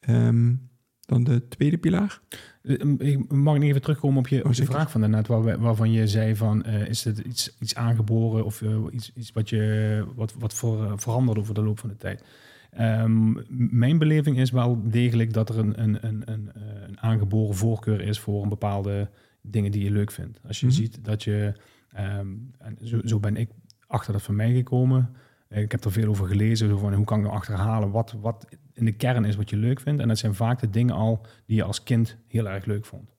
[0.00, 0.54] Ehm,
[1.00, 2.20] dan de tweede pilaar.
[2.62, 4.72] Eh, Ik mag ik even terugkomen op je, op je zeker.
[4.72, 8.62] vraag van daarnet, waar, waarvan je zei van, eh, is het iets, iets aangeboren of
[8.62, 12.24] eh, iets, iets wat, je, wat, wat voor, verandert over de loop van de tijd?
[12.70, 13.32] Ehm,
[13.76, 18.00] mijn beleving is wel degelijk dat er een, een, een, een, eh, een aangeboren voorkeur
[18.00, 19.08] is voor een bepaalde
[19.50, 20.40] dingen die je leuk vindt.
[20.46, 20.74] Als je Mhm.
[20.74, 21.52] ziet dat je,
[21.92, 22.26] ehm,
[22.58, 23.50] en zo, zo ben ik
[23.86, 25.10] achter dat van mij gekomen.
[25.48, 28.46] Ik heb er veel over gelezen, zo van hoe kan ik nou achterhalen wat, wat
[28.72, 30.02] in de kern is wat je leuk vindt.
[30.02, 33.14] En dat zijn vaak de dingen al die je als kind heel erg leuk vond.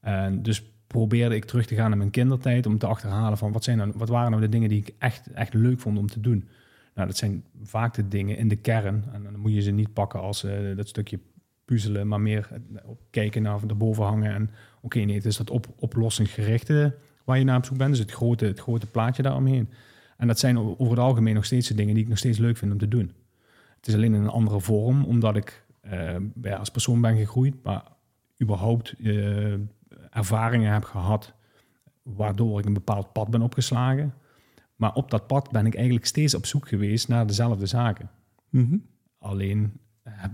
[0.00, 3.64] En dus probeerde ik terug te gaan naar mijn kindertijd om te achterhalen van wat,
[3.64, 6.20] zijn nou, wat waren nou de dingen die ik echt, echt leuk vond om te
[6.20, 6.48] doen.
[6.94, 9.04] Nou, dat zijn vaak de dingen in de kern.
[9.12, 11.18] En dan moet je ze niet pakken als eh, dat stukje
[11.64, 14.34] puzzelen, maar meer eh, op kijken naar van erboven hangen.
[14.34, 14.50] En
[14.84, 16.94] oké, nee, het is dat op, oplossingsgerichte
[17.24, 17.90] waar je naar op zoek bent.
[17.90, 19.68] Dus het grote, het grote plaatje daaromheen.
[20.16, 22.56] En dat zijn over het algemeen nog steeds de dingen die ik nog steeds leuk
[22.56, 23.12] vind om te doen.
[23.76, 27.54] Het is alleen in een andere vorm, omdat ik eh, ja, als persoon ben gegroeid,
[27.62, 27.82] maar
[28.42, 29.52] überhaupt eh,
[30.10, 31.34] ervaringen heb gehad
[32.02, 34.14] waardoor ik een bepaald pad ben opgeslagen.
[34.76, 38.10] Maar op dat pad ben ik eigenlijk steeds op zoek geweest naar dezelfde zaken.
[38.50, 38.76] Mhm.
[39.18, 40.24] Alleen eh,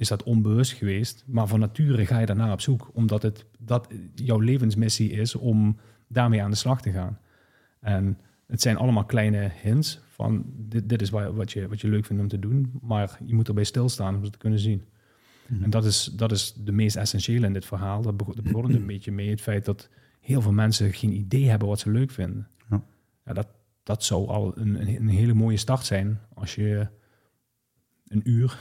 [0.00, 3.88] is dat onbewust geweest, maar van nature ga je daarna op zoek, omdat het dat
[4.14, 5.76] jouw levensmissie is om
[6.08, 7.18] daarmee aan de slag te gaan.
[7.80, 11.88] En het zijn allemaal kleine hints van dit, dit is wa- wat je, wat je
[11.88, 14.82] leuk vindt om te doen, maar je moet erbij stilstaan om het te kunnen zien.
[15.46, 15.62] Mhm.
[15.62, 18.02] En dat is, dat is de meest essentiële in dit verhaal.
[18.02, 19.88] Dat begon, dat begon een beetje mee, het feit dat
[20.20, 22.48] heel veel mensen geen idee hebben wat ze leuk vinden.
[22.70, 22.82] Ja.
[23.24, 23.48] Ja, dat,
[23.82, 26.88] dat zou al een, een hele mooie start zijn als je
[28.08, 28.58] een uur,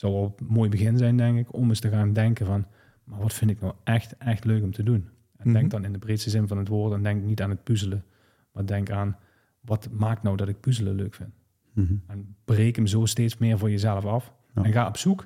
[0.00, 2.66] zou al een mooi begin zijn, denk ik, om eens te gaan denken van,
[3.04, 5.08] maar wat vind ik nou echt, echt leuk om te doen?
[5.36, 5.52] En Mhm.
[5.52, 8.04] denk dan in de breedste zin van het woord en denk niet aan het puzzelen,
[8.52, 9.16] maar denk aan,
[9.60, 11.30] wat maakt nou dat ik puzzelen leuk vind?
[11.72, 11.94] Mhm.
[12.06, 14.32] En breek hem zo steeds meer voor jezelf af.
[14.54, 14.62] Ja.
[14.62, 15.18] En ga op zoek,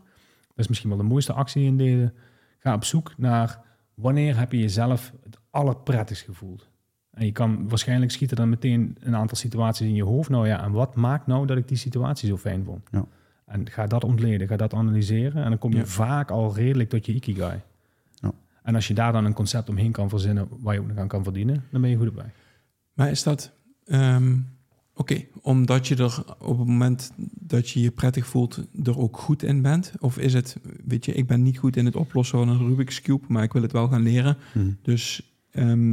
[0.49, 2.13] dat is misschien wel de mooiste actie in deze,
[2.59, 3.61] ga op zoek naar
[3.95, 6.69] wanneer heb je jezelf het allerprettigst gevoeld.
[7.11, 10.31] En je kan waarschijnlijk schieten dan meteen een aantal situaties in je hoofd.
[10.31, 12.89] Nou ja, en wat maakt nou dat ik die situatie zo fijn vond?
[12.91, 13.07] Ja.
[13.47, 15.43] En ga dat ontleden, ga dat analyseren.
[15.45, 15.87] En dan kom je Ja.
[15.87, 17.61] vaak al redelijk tot je ikigai.
[18.15, 18.33] Ja.
[18.63, 21.09] En als je daar dan een concept omheen kan verzinnen waar je ook nog aan
[21.09, 22.33] kan verdienen, dan ben je goed erbij.
[22.93, 23.53] Maar is dat...
[23.85, 24.37] ehm,
[24.97, 29.43] Oké, omdat je er op het moment dat je je prettig voelt, er ook goed
[29.43, 29.93] in bent?
[30.01, 33.01] Of is het, weet je, ik ben niet goed in het oplossen van een Rubik's
[33.01, 34.37] Cube, maar ik wil het wel gaan leren.
[34.55, 34.69] Mhm.
[34.83, 35.93] Dus, ehm,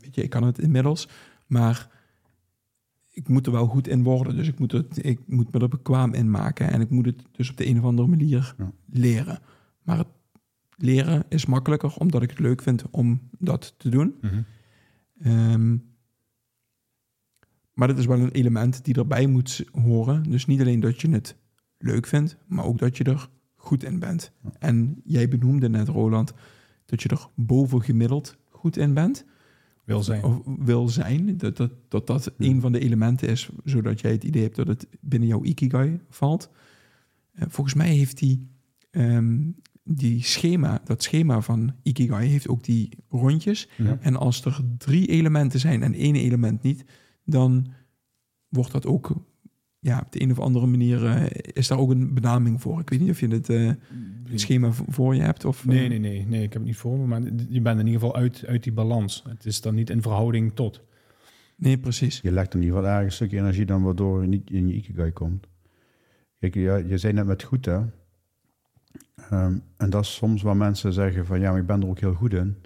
[0.00, 1.08] weet je, ik kan het inmiddels,
[1.46, 1.88] maar
[3.16, 4.36] ik moet er wel goed in worden.
[4.36, 7.22] Dus ik moet, het, ik moet me er bekwaam in maken en ik moet het
[7.32, 8.72] dus op de een of andere manier Ja.
[8.90, 9.38] leren.
[9.82, 10.08] Maar het
[10.76, 14.14] leren is makkelijker omdat ik het leuk vind om dat te doen.
[14.20, 14.42] Mhm.
[15.20, 15.76] Ehm,
[17.72, 20.22] maar dat is wel een element die erbij moet horen.
[20.22, 21.36] Dus niet alleen dat je het
[21.78, 24.32] leuk vindt, maar ook dat je er goed in bent.
[24.58, 26.32] En jij benoemde net, Roland,
[26.84, 29.24] dat je er bovengemiddeld goed in bent.
[29.86, 30.24] Wil zijn.
[30.24, 31.36] Of wil zijn.
[31.36, 34.66] Dat dat, dat, dat een van de elementen is, zodat jij het idee hebt dat
[34.66, 36.50] het binnen jouw ikigai valt.
[37.32, 38.48] Eh, volgens mij heeft die,
[38.90, 39.50] ehm,
[39.84, 43.68] die schema, dat schema van ikigai heeft ook die rondjes.
[43.76, 43.98] Ja.
[44.00, 46.84] En als er drie elementen zijn en één element niet,
[47.24, 47.66] dan
[48.48, 49.24] wordt dat ook
[49.86, 52.80] ja, op de een of andere manier eh, is daar ook een benaming voor.
[52.80, 53.70] Ik weet niet of je het, eh,
[54.28, 55.44] het schema voor je hebt.
[55.44, 57.80] Of, eh, Nee, nee, nee, nee, ik heb het niet voor me, maar je bent
[57.80, 59.24] in ieder geval uit, uit die balans.
[59.28, 60.82] Het is dan niet in verhouding tot.
[61.56, 62.20] Nee, precies.
[62.20, 64.74] Je legt in ieder geval ergens een stukje energie dan waardoor je niet in je
[64.74, 65.46] ikigai komt.
[66.38, 67.80] Kijk, ja, je zei net met goed, hè.
[69.30, 72.00] Ehm, en dat is soms waar mensen zeggen van, ja, maar ik ben er ook
[72.00, 72.56] heel goed in.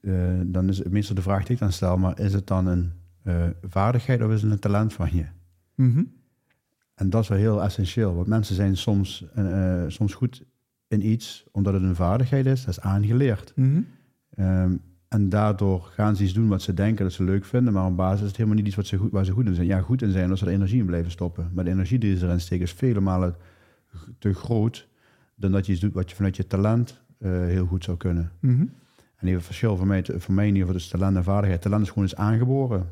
[0.00, 2.66] Eh, dan is het meestal de vraag die ik dan stel, maar is het dan
[2.66, 5.26] een eh, vaardigheid of is het een talent van je?
[5.74, 6.02] Mhm.
[7.00, 10.42] En dat is wel heel essentieel, want mensen zijn soms, eh, eh, soms goed
[10.88, 13.52] in iets omdat het een vaardigheid is, dat is aangeleerd.
[13.56, 13.80] Mhm.
[14.34, 14.76] Ehm,
[15.08, 17.96] en daardoor gaan ze iets doen wat ze denken dat ze leuk vinden, maar op
[17.96, 19.66] basis is het helemaal niet iets wat ze goed, waar ze goed in zijn.
[19.66, 21.50] Ja, goed in zijn als ze er energie in blijven stoppen.
[21.54, 23.36] Maar de energie die ze erin steken is vele malen
[24.18, 24.88] te groot
[25.34, 28.32] dan dat je iets doet wat je vanuit je talent eh, heel goed zou kunnen.
[28.40, 28.66] Mhm.
[29.16, 31.62] En even verschil voor mij, voor mij in ieder geval is talent en vaardigheid.
[31.62, 32.86] Talent is gewoon eens aangeboren.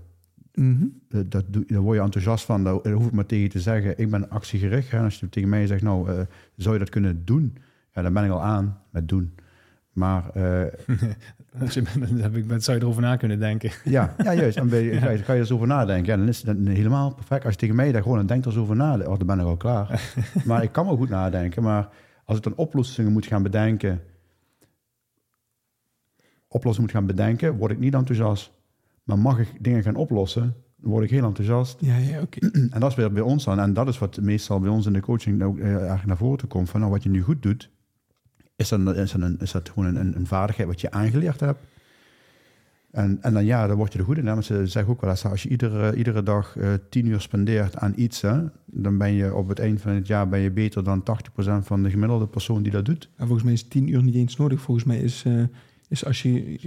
[0.59, 0.87] Mhm.
[1.09, 2.65] Eh, dat daar word je enthousiast van.
[2.65, 3.99] Daar, daar hoef ik maar tegen je te zeggen.
[3.99, 4.91] Ik ben actiegericht.
[4.91, 5.01] Hè.
[5.01, 6.21] Als je tegen mij zegt, nou, eh,
[6.57, 7.57] zou je dat kunnen doen?
[7.93, 9.35] Ja, dan ben ik al aan met doen.
[9.93, 13.71] Maar je bent- dan heb ik, dan zou je erover na kunnen denken.
[13.85, 14.57] Ja, ja juist.
[14.57, 16.13] En je, ga, je, er eens over nadenken.
[16.13, 17.45] Ja, dan is het helemaal perfect.
[17.45, 19.39] Als je tegen mij daar gewoon aan denkt er eens over nadenken, oh, dan ben
[19.39, 20.13] ik al klaar.
[20.47, 21.63] maar ik kan wel goed nadenken.
[21.63, 21.89] Maar
[22.25, 24.01] als ik dan oplossingen moet gaan bedenken,
[26.49, 28.53] oplossingen moet gaan bedenken, word ik niet enthousiast.
[29.09, 31.77] Maar mag ik dingen gaan oplossen, dan word ik heel enthousiast.
[31.81, 32.51] Ja, ja, oké.
[32.75, 33.59] En dat is weer bij ons dan.
[33.61, 36.49] En dat is wat meestal bij ons in de coaching ook eh, eigenlijk naar voren
[36.49, 36.71] komt.
[36.71, 37.71] Van nou, wat je nu goed doet,
[38.57, 41.61] is dat, is dat, een, is dat gewoon een, een vaardigheid wat je aangeleerd hebt.
[42.91, 44.27] En, en dan ja, dan word je er goed in.
[44.27, 44.33] Hè?
[44.33, 47.77] Want ze zeggen ook wel eens, als je iedere, iedere dag eh, tien uur spendeert
[47.77, 50.85] aan iets, hè, dan ben je op het eind van het jaar ben je beter
[50.85, 51.05] dan 80%
[51.61, 53.11] van de gemiddelde persoon die dat doet.
[53.17, 54.61] En volgens mij is 10 uur niet eens nodig.
[54.61, 55.43] Volgens mij is, eh,
[55.89, 56.59] is als je...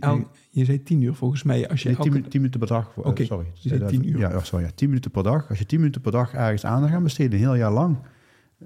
[0.00, 1.68] El- je zei 10 uur volgens mij.
[1.68, 2.96] Als je Nee, 10, elke- minuten- 10 minuten per dag.
[3.18, 3.46] eh, sorry.
[3.54, 4.18] je zei Dat- 10 uur.
[4.18, 5.48] Ja, oh, sorry, ja, 10 minuten per dag.
[5.48, 7.96] Als je 10 minuten per dag ergens aandacht gaat besteden, een heel jaar lang,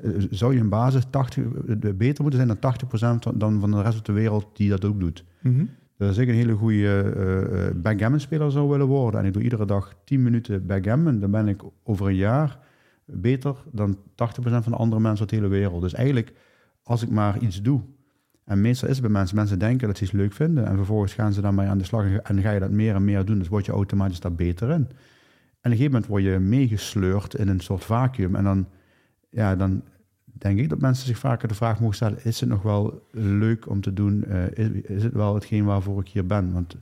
[0.03, 3.71] eh, zou je in basis 80, eh, beter moeten zijn dan 80% van- dan van
[3.71, 5.25] de rest van de wereld die dat ook doet.
[5.43, 5.65] Mhm.
[5.97, 9.65] Dus als ik een hele goede eh, backgammon-speler zou willen worden en ik doe iedere
[9.67, 12.59] dag 10 minuten backgammon, dan ben ik over een jaar
[13.05, 15.83] beter dan 80% van de andere mensen uit de hele wereld.
[15.83, 16.33] Dus eigenlijk,
[16.83, 17.81] als ik maar iets doe,
[18.49, 21.15] en meestal is het bij mensen, mensen denken dat ze iets leuk vinden en vervolgens
[21.15, 23.49] gaan ze daarmee aan de slag en, ga je dat meer en meer doen, dus
[23.49, 24.75] word je automatisch daar beter in.
[24.75, 24.91] En op
[25.61, 28.67] een gegeven moment word je meegesleurd in een soort vacuüm en dan,
[29.31, 29.83] ja, dan
[30.23, 33.69] denk ik dat mensen zich vaker de vraag mogen stellen, is het nog wel leuk
[33.69, 34.25] om te doen?
[34.25, 36.53] Eh, is, het wel hetgeen waarvoor ik hier ben?
[36.53, 36.77] Want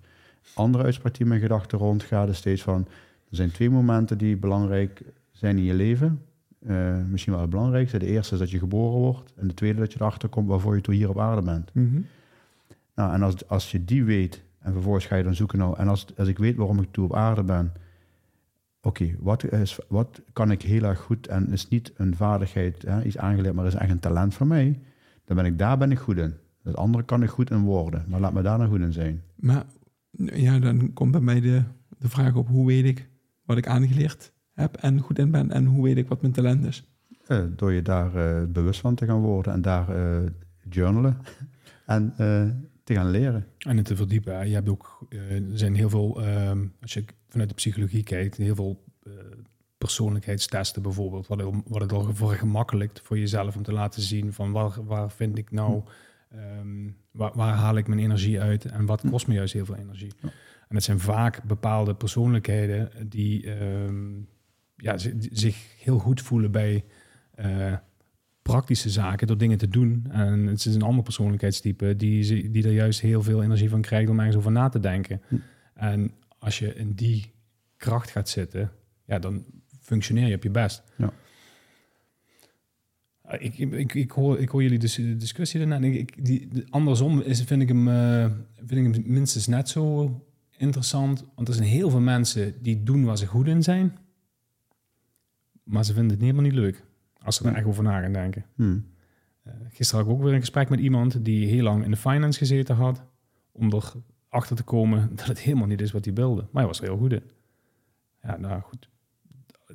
[0.54, 2.86] andere uitspraak die mijn gedachten rondgaat is steeds van,
[3.30, 5.02] er zijn twee momenten die belangrijk
[5.32, 6.22] zijn in je leven.
[6.66, 7.98] Eh, misschien wel het belangrijkste.
[7.98, 9.32] De eerste is dat je geboren wordt.
[9.36, 11.74] En de tweede dat je erachter komt waarvoor je toe hier op aarde bent.
[11.74, 12.00] Mhm.
[12.94, 15.88] Nou, en als, als je die weet en vervolgens ga je dan zoeken, nou, en
[15.88, 17.72] als, als ik weet waarom ik toe op aarde ben,
[18.80, 23.02] oké, wat wat, wat kan ik heel erg goed en is niet een vaardigheid, hè,
[23.02, 24.80] iets aangeleerd, maar is echt een talent van mij,
[25.24, 26.34] dan ben ik daar ben ik goed in.
[26.62, 29.22] Het andere kan ik goed in worden, maar laat me daar dan goed in zijn.
[29.34, 29.64] Maar
[30.16, 31.62] ja, dan komt bij mij de,
[31.98, 33.08] de vraag op hoe weet ik
[33.44, 36.64] wat ik aangeleerd heb en goed in ben en hoe weet ik wat mijn talent
[36.64, 36.84] is.
[37.26, 40.30] Eh, door je daar eh, bewust van te gaan worden en daar eh,
[40.70, 41.16] journalen
[41.86, 42.46] en eh,
[42.84, 43.46] te gaan leren.
[43.58, 44.34] En het te verdiepen.
[44.36, 44.42] hè.
[44.42, 48.36] Je hebt ook, eh, er zijn heel veel, ehm, als je vanuit de psychologie kijkt,
[48.36, 49.12] heel veel eh,
[49.78, 54.32] persoonlijkheidstesten bijvoorbeeld, wat, het- wat het al voor gemakkelijkt voor jezelf om te laten zien
[54.32, 55.82] van waar, waar vind ik nou,
[56.30, 59.74] ehm, waar, waar haal ik mijn energie uit en wat kost me juist heel veel
[59.76, 60.12] energie.
[60.20, 60.28] Ja.
[60.68, 64.12] En het zijn vaak bepaalde persoonlijkheden die ehm,
[64.76, 66.84] ja, zi- zich heel goed voelen bij
[67.34, 67.72] eh,
[68.42, 70.06] praktische zaken door dingen te doen.
[70.10, 74.10] En het is een ander persoonlijkheidstype die, die er juist heel veel energie van krijgt
[74.10, 75.20] om ergens over na te denken.
[75.28, 75.34] Hm.
[75.74, 77.32] En als je in die
[77.76, 78.72] kracht gaat zitten,
[79.06, 79.44] ja, dan
[79.80, 80.82] functioneer je op je best.
[80.96, 81.12] Ja.
[83.26, 85.76] Uh, Ik, ik, ik, hoor, ik hoor jullie dus de discussie daarna.
[85.76, 88.30] en Ik, ik, die, de- andersom is, vind, ik hem, eh,
[88.66, 90.10] vind ik hem minstens net zo
[90.56, 91.24] interessant.
[91.34, 93.96] Want er zijn heel veel mensen die doen waar ze goed in zijn.
[95.66, 96.84] Maar ze vinden het helemaal niet leuk.
[97.22, 98.44] Als ze er echt over na gaan denken.
[98.54, 98.86] Hmm.
[99.46, 101.96] Uh, gisteren had ik ook weer een gesprek met iemand die heel lang in de
[101.96, 103.04] finance gezeten had.
[103.52, 103.72] Om
[104.28, 106.40] erachter te komen dat het helemaal niet is wat hij wilde.
[106.40, 107.22] Maar hij was er heel goed in.
[108.22, 108.88] Ja, nou goed.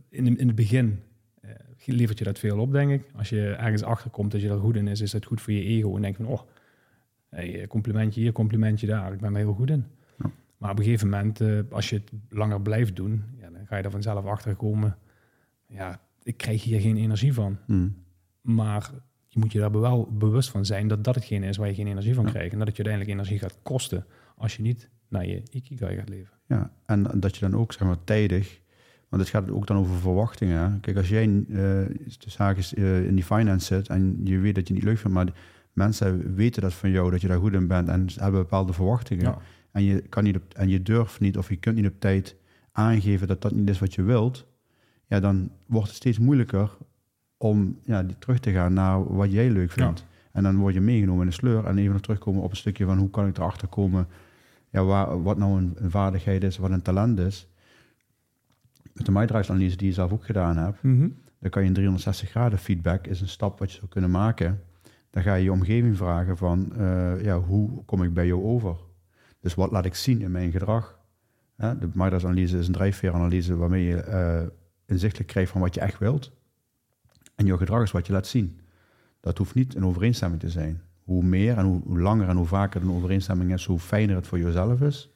[0.10, 1.00] In, in het begin
[1.46, 1.52] uh,
[1.86, 3.12] levert je dat veel op, denk ik.
[3.16, 5.64] Als je ergens achterkomt dat je er goed in is, is dat goed voor je
[5.64, 5.96] ego.
[5.96, 6.42] En denk van, oh,
[7.30, 9.14] hey, complimentje hier, complimentje daar.
[9.14, 9.86] Ik ben er heel goed in.
[10.58, 13.78] Maar op een gegeven moment, uh, als je het langer blijft doen, ja, dan ga
[13.78, 14.98] je er vanzelf achter komen.
[15.72, 17.58] Ja, ik krijg hier geen energie van.
[17.66, 17.96] Hmm.
[18.42, 18.92] Maar
[19.28, 21.88] je moet je daar wel bewust van zijn dat dat hetgene is waar je geen
[21.88, 22.52] energie van krijgt.
[22.52, 24.06] En dat het je uiteindelijk energie gaat kosten
[24.36, 26.34] als je niet naar je ikigai gaat leven.
[26.48, 28.62] Ja, en dat je dan ook zeg maar tijdig,
[29.10, 30.80] want het gaat ook dan over verwachtingen.
[30.80, 34.56] Kijk, als jij uh, de zaak is, uh, in die finance zit en je weet
[34.56, 35.34] dat je niet leuk vindt, maar
[35.74, 38.74] mensen weten dat van jou, dat je daar goed in bent en ze hebben bepaalde
[38.74, 39.26] verwachtingen.
[39.26, 39.38] Ja.
[39.72, 42.36] En je, kan niet op, en je durft niet of je kunt niet op tijd
[42.72, 44.48] aangeven dat dat niet is wat je wilt,
[45.12, 46.78] ja, dan wordt het steeds moeilijker
[47.38, 50.06] om ja, die terug te gaan naar wat jij leuk vindt.
[50.32, 51.66] En dan word je meegenomen in de sleur.
[51.66, 54.08] En even nog terugkomen op een stukje van hoe kan ik erachter komen
[54.70, 57.48] ja, waar, wat nou een, een vaardigheid is, wat een talent is.
[58.94, 61.08] Met de MyDrive-analyse die je zelf ook gedaan hebt, Mhm.
[61.40, 64.62] dan kan je een 360 graden feedback, is een stap wat je zou kunnen maken.
[65.10, 68.76] Dan ga je je omgeving vragen van, eh, ja, hoe kom ik bij jou over?
[69.40, 71.00] Dus wat laat ik zien in mijn gedrag?
[71.56, 74.50] De MyDrive-analyse is een drijfveeranalyse waarmee je uh,
[74.92, 76.32] inzichtelijk krijgt van wat je echt wilt.
[77.36, 78.60] En jouw gedrag is wat je laat zien.
[79.20, 80.82] Dat hoeft niet een overeenstemming te zijn.
[81.04, 84.40] Hoe meer en hoe, langer en hoe vaker een overeenstemming is, hoe fijner het voor
[84.40, 85.14] jezelf is.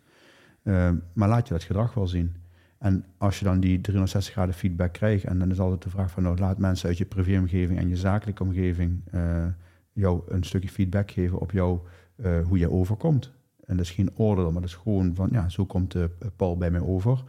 [0.63, 2.35] Uh, maar laat je dat gedrag wel zien.
[2.77, 6.11] En als je dan die 360 graden feedback krijgt, en dan is altijd de vraag
[6.11, 9.45] van, nou, laat mensen uit je privéomgeving en je zakelijke omgeving uh,
[9.93, 11.79] jou een stukje feedback geven op jou,
[12.15, 13.31] uh, hoe je overkomt.
[13.65, 15.95] En dat is geen oordeel, maar dat is gewoon van, ja, zo komt
[16.35, 17.23] Paul bij mij over.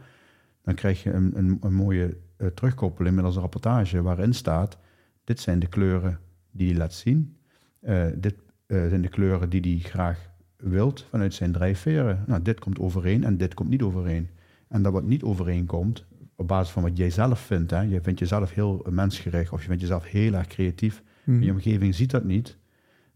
[0.61, 2.17] Dan krijg je een, een, een mooie
[2.53, 4.77] terugkoppeling middels een rapportage waarin staat,
[5.23, 6.19] dit zijn de kleuren
[6.51, 7.35] die hij laat zien.
[7.81, 8.35] Uh, dit
[8.67, 12.23] uh, zijn de kleuren die hij graag wilt vanuit zijn drijfveren.
[12.27, 14.29] Nou, dit komt overeen en dit komt niet overeen.
[14.67, 18.19] En dat wat niet overeenkomt, op basis van wat jij zelf vindt, hè, je vindt
[18.19, 21.43] jezelf heel mensgericht of je vindt jezelf heel erg creatief, mm.
[21.43, 22.57] je omgeving ziet dat niet.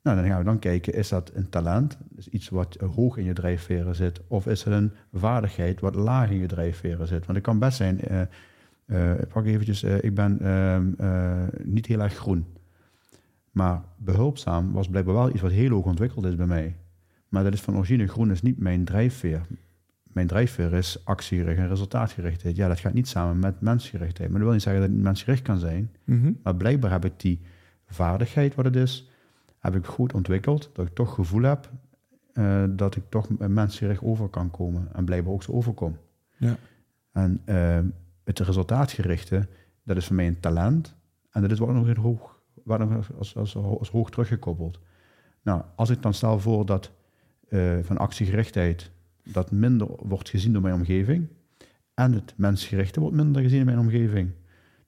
[0.03, 3.23] Nou, dan gaan we dan kijken, is dat een talent, dus iets wat hoog in
[3.23, 7.25] je drijfveren zit, of is het een vaardigheid wat laag in je drijfveren zit?
[7.25, 8.25] Want het kan best zijn, uh, uh,
[9.33, 12.45] pak eventjes, uh, ik ben uh, niet heel erg groen.
[13.51, 16.75] Maar behulpzaam was blijkbaar wel iets wat heel hoog ontwikkeld is bij mij.
[17.29, 19.41] Maar dat is van origine, groen is niet mijn drijfveer.
[20.03, 22.55] Mijn drijfveer is actiegericht en resultaatgerichtheid.
[22.55, 24.29] Ja, dat gaat niet samen met mensgerichtheid.
[24.29, 25.91] Maar dat wil niet zeggen dat het mensgericht kan zijn.
[26.03, 26.39] Mm -hmm.
[26.43, 27.41] Maar blijkbaar heb ik die
[27.85, 29.09] vaardigheid, wat het is,
[29.59, 30.69] heb ik goed ontwikkeld.
[30.73, 31.69] Dat ik toch gevoel heb
[32.33, 34.87] uh, dat ik toch mensgericht over kan komen.
[34.93, 35.97] En blijkbaar ook zo overkom.
[36.37, 36.55] Ja.
[37.11, 37.79] En uh,
[38.23, 39.47] het resultaatgerichte,
[39.83, 40.95] dat is voor mij een talent.
[41.31, 42.41] En dat is wat nog heel hoog,
[43.17, 44.79] als, als, als hoog teruggekoppeld.
[45.41, 46.91] Nou, als ik dan stel voor dat
[47.49, 48.91] uh, van actiegerichtheid
[49.23, 51.27] dat minder wordt gezien door mijn omgeving
[51.93, 54.31] en het mensgerichte wordt minder gezien in mijn omgeving,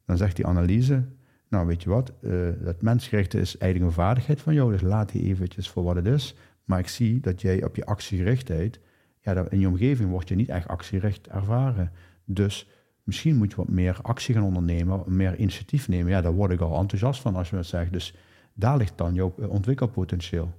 [0.06, 1.04] dan zegt die analyse,
[1.48, 5.12] nou weet je wat, uh, dat mensgerichte is eigenlijk een vaardigheid van jou, dus laat
[5.12, 6.36] die eventjes voor wat het is.
[6.63, 8.80] Maar ik zie dat jij op je actiegerichtheid,
[9.19, 11.91] ja, in je omgeving word je niet echt actiegericht ervaren.
[12.26, 12.69] Dus
[13.04, 16.12] misschien moet je wat meer actie gaan ondernemen, meer initiatief nemen.
[16.12, 17.94] Ja, daar word ik al enthousiast van als je dat zegt.
[17.94, 18.16] Dus
[18.54, 20.54] daar ligt dan jouw ontwikkelpotentieel.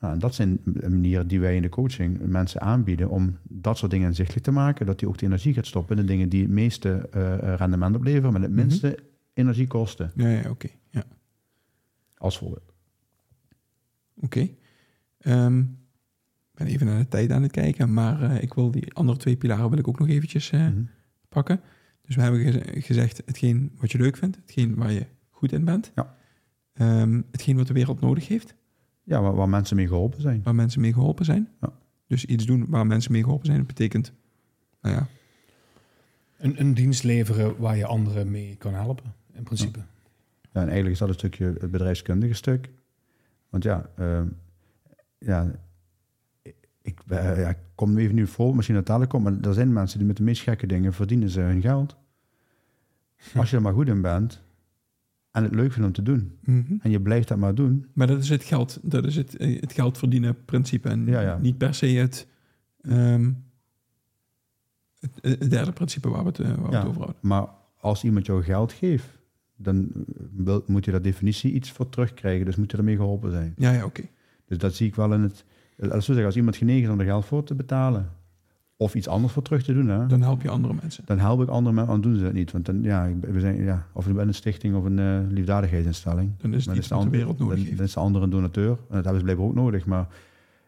[0.00, 3.90] Nou, en dat zijn manieren die wij in de coaching mensen aanbieden om dat soort
[3.90, 4.86] dingen inzichtelijk te maken.
[4.86, 7.96] Dat die ook de energie gaat stoppen in de dingen die het meeste uh, rendement
[7.96, 9.04] opleveren, maar het minste mm -hmm.
[9.34, 10.12] energie kosten.
[10.14, 10.48] Ja, ja oké.
[10.48, 10.76] Okay.
[10.90, 11.04] Ja.
[12.16, 12.72] Als voorbeeld.
[14.16, 14.48] Oké.
[15.20, 15.44] Okay.
[15.46, 15.78] Um,
[16.52, 19.18] ik ben even naar de tijd aan het kijken, maar uh, ik wil die andere
[19.18, 20.88] twee pilaren wil ik ook nog eventjes mm -hmm.
[21.34, 21.60] Pakken.
[22.06, 25.64] Dus we hebben ge gezegd hetgeen wat je leuk vindt, hetgeen waar je goed in
[25.64, 25.92] bent.
[25.94, 26.16] Ja.
[27.02, 28.54] Um, hetgeen wat de wereld nodig heeft.
[29.02, 30.40] Ja, waar, waar, mensen mee geholpen zijn.
[30.42, 31.48] Waar mensen mee geholpen zijn.
[31.60, 31.72] Ja.
[32.06, 34.12] Dus iets doen waar mensen mee geholpen zijn, dat betekent,
[34.80, 35.06] nou ja.
[36.38, 39.78] Een, een dienst leveren waar je anderen mee kan helpen, in principe.
[39.78, 39.84] Ja.
[40.52, 42.70] ja en eigenlijk is dat een stukje het bedrijfskundige stuk.
[43.48, 44.22] Want ja, uh,
[45.18, 45.50] ja
[46.84, 49.72] ik, uh, ja, ik kom even nu vol, misschien dat dadelijk komt, maar er zijn
[49.72, 51.96] mensen die met de meest gekke dingen verdienen ze hun geld.
[53.34, 54.42] Als je er maar goed in bent,
[55.30, 56.38] en het leuk vindt om te doen.
[56.44, 56.78] Mm -hmm.
[56.82, 57.86] En je blijft dat maar doen.
[57.92, 60.88] Maar dat is het geld, dat is het, het geld verdienen principe.
[60.88, 61.38] En ja, ja.
[61.38, 62.26] niet per se het,
[62.82, 63.44] um,
[64.98, 67.16] het, het, derde principe waar we het, waar we ja, het over hadden.
[67.20, 67.46] Maar
[67.80, 69.18] als iemand jou geld geeft,
[69.56, 69.90] dan
[70.32, 72.46] wil, moet je daar definitie iets voor terugkrijgen.
[72.46, 73.54] Dus moet je ermee geholpen zijn.
[73.56, 73.86] Ja, ja, oké.
[73.86, 74.10] Okay.
[74.46, 75.44] Dus dat zie ik wel in het...
[75.90, 78.10] Als, zeggen, als iemand genegen is om er geld voor te betalen,
[78.76, 79.88] of iets anders voor terug te doen.
[79.88, 80.06] Hè?
[80.06, 81.04] Dan help je andere mensen.
[81.06, 82.52] Dan help ik andere mensen, dan doen ze het niet.
[82.52, 86.32] Want dan, ja, we zijn, ja, of ik ben een stichting of een eh, liefdadigheidsinstelling.
[86.38, 88.70] Dan is het iets de wereld nodig dan, is de andere een donateur.
[88.70, 89.86] En dat hebben ze blijkbaar ook nodig.
[89.86, 90.06] Maar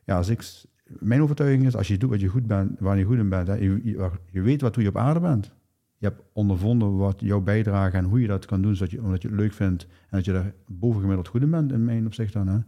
[0.05, 3.05] ja, als ik, mijn overtuiging is, als je doet wat je goed bent, waar je
[3.05, 5.53] goed in bent, hè, je, je, je weet wat hoe je op aarde bent.
[5.99, 9.23] Je hebt ondervonden wat jouw bijdrage en hoe je dat kan doen, zodat je, omdat
[9.23, 12.33] je het leuk vindt en dat je er bovengemiddeld goed in bent, in mijn opzicht
[12.33, 12.49] dan.
[12.49, 12.59] Hè.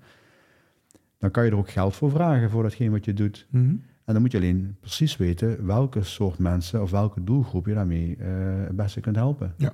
[1.18, 3.46] Dan kan je er ook geld voor vragen voor datgene wat je doet.
[3.50, 3.76] Mhm.
[4.08, 8.16] En dan moet je alleen precies weten welke soort mensen of welke doelgroep je daarmee
[8.16, 8.28] eh,
[8.66, 9.54] het beste kunt helpen.
[9.56, 9.72] Ja.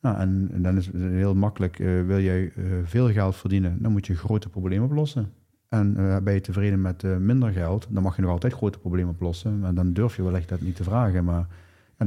[0.00, 3.82] Nou, en, en dan is het heel makkelijk, eh, wil jij eh, veel geld verdienen,
[3.82, 5.32] dan moet je grote problemen oplossen.
[5.68, 9.58] En ben je tevreden met minder geld, dan mag je nog altijd grote problemen oplossen.
[9.58, 11.46] Maar dan durf je wellicht dat niet te vragen, maar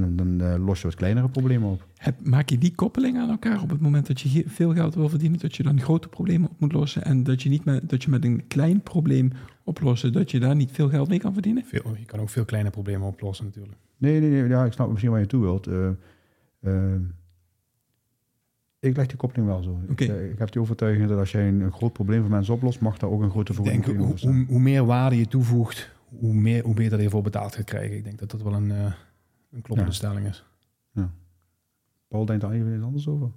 [0.02, 1.88] en dan, dan eh, los je wat kleinere problemen op.
[1.98, 5.10] Heb, maak je die koppeling aan elkaar op het moment dat je veel geld wil
[5.10, 8.04] verdienen, dat je dan grote problemen op moet lossen en dat je niet met, dat
[8.04, 9.32] je met een klein probleem
[9.64, 11.64] oplossen, dat je daar niet veel geld mee kan verdienen?
[11.66, 13.78] Veel, je kan ook veel kleine problemen oplossen natuurlijk.
[13.98, 15.68] Nee, nee, nee ja, ik snap misschien waar je toe wilt.
[15.68, 15.88] Eh,
[16.60, 17.02] eh,
[18.80, 19.80] ik leg die koppeling wel zo.
[19.90, 20.04] Oké.
[20.04, 22.80] Ik, ik heb die overtuiging dat als jij een, een groot probleem voor mensen oplost,
[22.80, 24.34] mag daar ook een grote vergoeding hoe, staan.
[24.34, 27.98] hoe, hoe meer waarde je toevoegt, hoe, meer, hoe beter je ervoor betaald gaat krijgen.
[27.98, 28.94] Ik denk dat dat wel een, eh,
[29.56, 29.98] een kloppende Ja.
[29.98, 30.44] stelling is.
[32.08, 33.32] Paul denkt daar even iets anders over.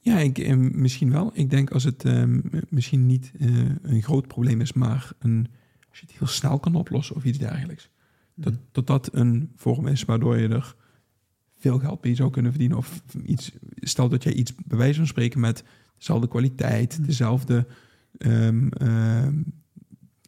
[0.00, 1.30] Ja, ik, eh, misschien wel.
[1.34, 2.24] Ik denk als het eh,
[2.68, 3.48] misschien niet eh,
[3.82, 5.46] een groot probleem is, maar een,
[5.90, 7.88] als je het heel snel kan oplossen of iets dergelijks.
[8.34, 8.62] Dat, Mhm.
[8.72, 10.74] dat dat een vorm is waardoor je er
[11.56, 12.78] veel geld mee zou kunnen verdienen.
[12.78, 15.64] Of iets, stel dat jij iets bij wijze van spreken met
[15.96, 17.06] dezelfde kwaliteit, Mhm.
[17.06, 17.66] dezelfde.
[18.18, 19.42] ehm, ehm,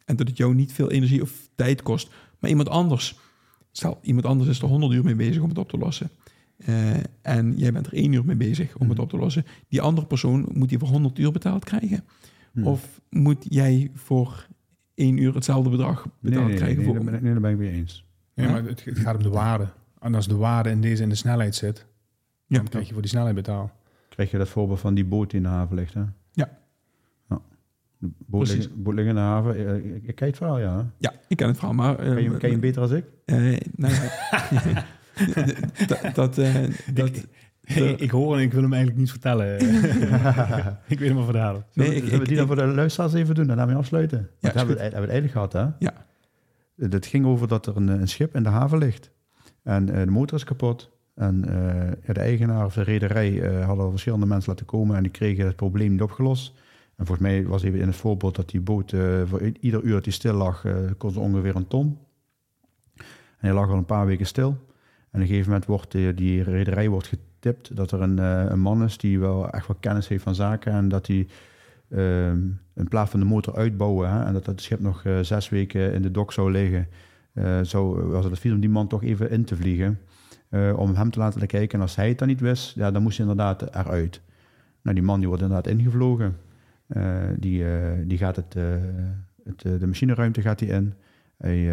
[0.05, 2.11] en dat het jou niet veel energie of tijd kost.
[2.39, 3.19] Maar iemand anders,
[3.77, 6.09] stel iemand anders is er 100 uur mee bezig om het op te lossen.
[6.57, 9.01] Eh, en jij bent er één uur mee bezig om het Mhm.
[9.01, 9.45] op te lossen.
[9.67, 12.03] Die andere persoon moet die voor 100 uur betaald krijgen.
[12.51, 12.63] Hm.
[12.67, 14.47] Of moet jij voor
[14.93, 16.77] één uur hetzelfde bedrag betaald nee, nee, krijgen?
[16.77, 18.05] nee, voor, daar ben ik- nee, daar ben ik mee eens.
[18.33, 18.51] Ja, Ja.
[18.51, 19.67] maar het, het gaat om de waarde.
[19.99, 21.85] En als de waarde in deze in de snelheid zit,
[22.47, 22.57] Ja.
[22.57, 23.71] dan krijg je voor die snelheid betaald.
[24.09, 25.99] Krijg je dat voorbeeld van die boot die in de haven ligt, hè?
[25.99, 26.09] Ja.
[26.31, 26.49] ja.
[27.29, 27.29] De boot, Precies.
[27.29, 27.86] ligt, boot ligt in de haven.
[28.31, 30.91] Eh, Ik, ik kijk het verhaal, ja.
[30.97, 31.99] Ja, ik ken het verhaal, maar...
[31.99, 33.03] eh, Ken je, ken je hem beter als ik?
[33.25, 34.85] eh, nou ja,
[35.87, 36.15] dat...
[36.15, 36.55] dat, eh,
[36.93, 37.25] dat
[37.97, 39.55] ik hoor en ik wil hem eigenlijk niet vertellen.
[40.87, 41.65] ik wil hem maar verhalen.
[41.73, 44.29] Nee, Zullen, ik- zullen we die dan voor de luisteraars even doen en daarmee afsluiten?
[44.39, 45.85] Want hebben, we, het- hebben we het eigenlijk gehad, hè?
[45.85, 45.93] Ja.
[46.89, 49.11] Het ging over dat er een, een schip in de haven ligt.
[49.63, 50.91] En de motor is kapot.
[51.15, 51.41] En
[52.05, 55.55] de eigenaar of de rederij eh, hadden verschillende mensen laten komen en die kregen het
[55.55, 56.53] probleem niet opgelost.
[56.97, 59.93] En volgens mij was even in het voorbeeld dat die boot eh, voor ieder uur
[59.93, 61.97] dat die stil lag, eh kon ze ongeveer een ton.
[62.95, 63.03] En
[63.37, 64.47] hij lag al een paar weken stil.
[64.49, 64.55] En
[65.13, 68.59] op een gegeven moment wordt die, die rederij wordt getipt dat er een, eh, een
[68.59, 70.71] man is die wel echt wel kennis heeft van zaken.
[70.71, 71.27] En dat hij
[71.89, 72.39] ehm,
[72.75, 75.93] in plaats van de motor uitbouwen hè, en dat het schip nog eh, zes weken
[75.93, 76.87] in de dok zou liggen,
[77.33, 79.99] eh, zo was het advies om die man toch even in te vliegen.
[80.49, 81.77] eh, om hem te laten kijken.
[81.77, 84.21] En als hij het dan niet wist, ja, dan moest hij inderdaad eruit.
[84.81, 86.35] Nou, die man die wordt inderdaad ingevlogen.
[86.87, 88.63] Eh, die, eh, die gaat het, eh,
[89.43, 90.93] het, de machineruimte gaat hij in.
[91.37, 91.69] Hij,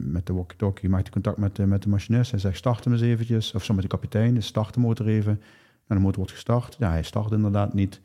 [0.00, 2.30] met de walkie-talkie maakt hij contact met, met de machinist.
[2.30, 3.54] Hij zegt, start hem eens eventjes.
[3.54, 5.40] Of zo met de kapitein, dus start de motor even.
[5.86, 6.76] En de motor wordt gestart.
[6.78, 8.00] Ja, hij start inderdaad niet.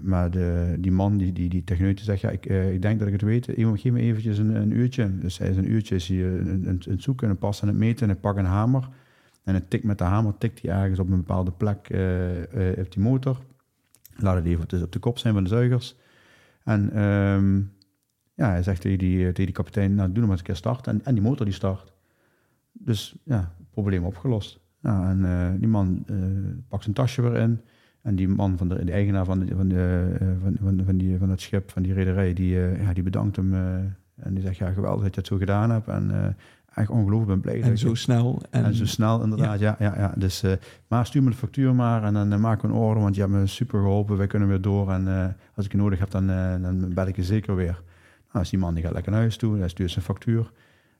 [0.00, 3.12] Maar de, die man, die, die, die techneut, zegt, ja, ik, ik denk dat ik
[3.12, 3.44] het weet.
[3.56, 5.18] Geef me eventjes een, een uurtje.
[5.18, 8.02] Dus hij is een uurtje is een, een, een zoeken, een passen en het meten.
[8.02, 8.88] En hij pakt een hamer.
[9.44, 12.92] En het tikt met de hamer, tikt hij ergens op een bepaalde plek eh, op
[12.92, 13.40] die motor.
[14.16, 15.96] Laat het even op de, op de kop zijn van de zuigers.
[16.64, 17.56] En ehm,
[18.34, 20.92] ja, hij zegt tegen die, tegen die kapitein, nou doe hem eens een keer starten.
[20.92, 21.92] En, en die motor die start.
[22.72, 24.60] Dus ja, probleem opgelost.
[24.80, 26.16] Nou, en eh, die man eh,
[26.68, 27.60] pakt zijn tasje weer in.
[28.02, 31.18] En die man van de, eigenaar van, de, van, de, eh, van, van, van, die,
[31.18, 33.54] van het schip, van die rederij, die, ja, die bedankt hem.
[33.54, 35.88] en die zegt, ja, geweldig dat je het zo gedaan hebt.
[35.88, 36.36] En
[36.74, 38.42] echt ongelooflijk, ben blij en zo snel.
[38.50, 39.58] En, en, zo snel, inderdaad.
[39.58, 40.14] Ja, ja, ja.
[40.16, 40.52] Dus, eh,
[40.88, 43.20] maar stuur me de factuur maar en dan eh, maken we een order, want je
[43.20, 44.16] hebt me super geholpen.
[44.16, 44.90] Wij kunnen weer door.
[44.90, 46.26] En eh, als ik je nodig heb, dan,
[46.62, 47.82] dan bel ik je zeker weer.
[48.32, 50.52] Nou, dus die man die gaat lekker naar huis toe, hij stuurt zijn factuur.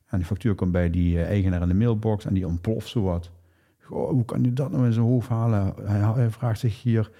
[0.06, 3.30] En die factuur komt bij die eigenaar in de mailbox en die ontploft zo wat.
[3.80, 5.74] Goh, hoe kan hij dat nou in zijn hoofd halen?
[5.84, 7.10] Hij, hij vraagt zich hier,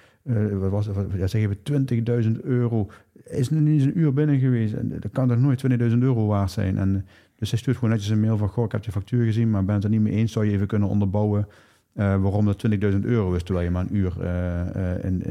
[0.51, 2.89] wat was het, ja, zeggen we 20.000 euro.
[3.23, 4.73] Is niet eens een uur binnen geweest.
[4.73, 6.77] En dat kan toch nooit 20.000 euro waard zijn?
[6.77, 7.05] En,
[7.45, 9.65] dus hij stuurt gewoon netjes een mail van, goh, ik heb je factuur gezien, maar
[9.65, 10.31] ben het er niet mee eens.
[10.31, 11.47] Zou je even kunnen onderbouwen
[11.93, 15.23] eh, waarom dat 20.000 euro is, terwijl je maar een uur eh, eh, in,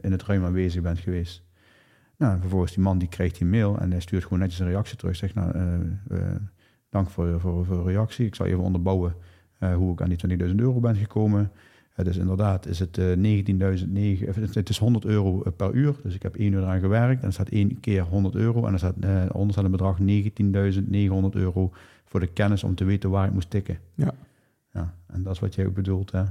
[0.00, 1.42] in het ruim aanwezig bent geweest.
[2.16, 4.66] Nou, en vervolgens die man die krijgt die mail en hij stuurt gewoon netjes een
[4.66, 5.16] reactie terug.
[5.16, 5.52] Zegt, nou,
[6.90, 8.26] dank voor, voor, voor reactie.
[8.26, 9.14] Ik zal even onderbouwen
[9.74, 11.50] hoe ik aan die 20.000 euro ben gekomen.
[11.96, 15.94] Het is inderdaad, is het 19.009, of het is 100 euro eh, per uur.
[16.02, 18.66] Dus ik heb één uur eraan gewerkt en er staat één keer 100 euro.
[18.66, 20.04] En er staat eh onder staat een bedrag 19.900
[21.30, 21.72] euro
[22.04, 23.78] voor de kennis om te weten waar ik moest tikken.
[23.94, 24.14] Ja.
[24.72, 26.22] ja en dat is wat jij ook bedoelt, hè?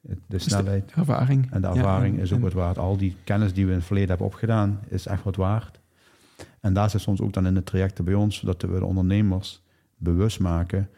[0.00, 0.92] De de- snelheid.
[0.96, 1.50] Ervaring.
[1.52, 2.78] En de ervaring is ook en- wat waard.
[2.78, 5.80] Al die kennis die we in het verleden hebben opgedaan, is echt wat waard.
[6.60, 9.62] En daar zit soms ook dan in de trajecten bij ons, dat we de ondernemers
[9.96, 10.88] bewust maken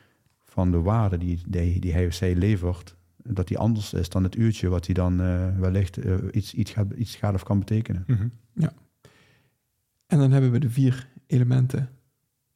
[0.45, 2.97] van de waarde die, die, die hij of zij levert.
[3.31, 6.71] Dat die anders is dan het uurtje wat hij dan eh, wellicht eh, iets, iets,
[6.71, 8.05] gaat, iets gaat of kan betekenen.
[8.07, 8.29] Mhm.
[10.07, 11.91] En dan hebben we de vier elementen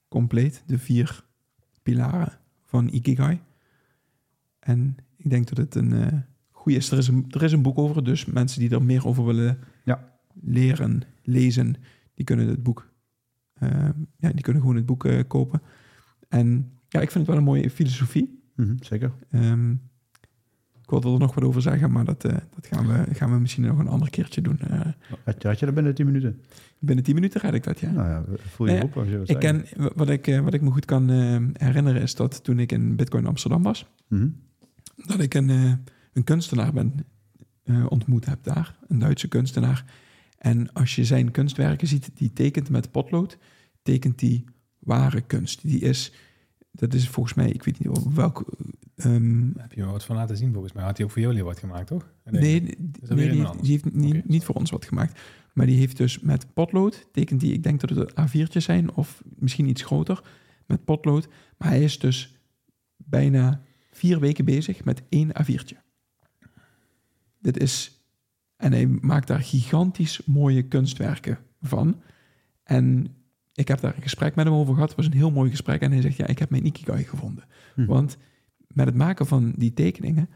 [0.08, 1.24] compleet, de vier
[1.82, 3.40] pilaren van Ikigai.
[4.58, 6.12] En ik denk dat het een eh
[6.50, 6.90] goede is.
[6.90, 9.58] Er is een, er is een boek over, dus mensen die er meer over willen
[9.84, 10.18] Ja.
[10.42, 11.74] leren, lezen,
[12.14, 12.90] die kunnen het boek,
[14.18, 15.62] ja, die kunnen gewoon het boek kopen.
[16.28, 18.42] En ja, ik vind het wel een mooie filosofie.
[18.56, 19.12] Mhm, zeker.
[19.30, 19.78] Ik
[20.92, 23.62] wilde er nog wat over zeggen, maar dat, eh, dat gaan, we, gaan we misschien
[23.64, 24.58] nog een ander keertje doen.
[24.60, 24.80] Eh,
[25.24, 26.40] Had je, had je dat binnen 10 minuten?
[26.78, 27.90] binnen 10 minuten red ik dat, ja.
[27.90, 29.64] Nou ja, voel je op als je Ik ken,
[29.94, 31.08] wat ik, eh, wat ik me goed kan
[31.52, 34.28] herinneren is dat toen ik in Bitcoin Amsterdam was, Mhm.
[34.96, 35.48] dat ik een,
[36.12, 36.94] een kunstenaar ben
[37.88, 39.84] ontmoet heb daar, een Duitse kunstenaar.
[40.38, 43.38] En als je zijn kunstwerken ziet, die tekent met potlood,
[43.82, 44.44] tekent die
[44.78, 45.62] ware kunst.
[45.62, 46.12] Die is,
[46.70, 48.44] dat is volgens mij, ik weet niet welk...
[49.04, 50.84] ehm, heb je me wat van laten zien volgens mij.
[50.84, 52.12] Had hij ook voor jullie wat gemaakt, toch?
[52.24, 52.76] En nee, nee,
[53.60, 55.20] die, heeft niet voor ons wat gemaakt.
[55.52, 59.22] Maar die heeft dus met potlood, tekent die, ik denk dat het A4'tjes zijn, of
[59.24, 60.22] misschien iets groter,
[60.66, 61.28] met potlood.
[61.58, 62.36] Maar hij is dus
[62.96, 65.76] bijna vier weken bezig met één A4'tje.
[67.40, 67.96] Dit is...
[68.56, 72.02] En hij maakt daar gigantisch mooie kunstwerken van.
[72.62, 73.14] En
[73.54, 74.88] ik heb daar een gesprek met hem over gehad.
[74.88, 75.80] Het was een heel mooi gesprek.
[75.80, 77.44] En hij zegt, ja, ik heb mijn Ikigai gevonden.
[77.74, 77.86] Hm.
[77.86, 78.16] Want
[78.74, 80.28] met het maken van die tekeningen,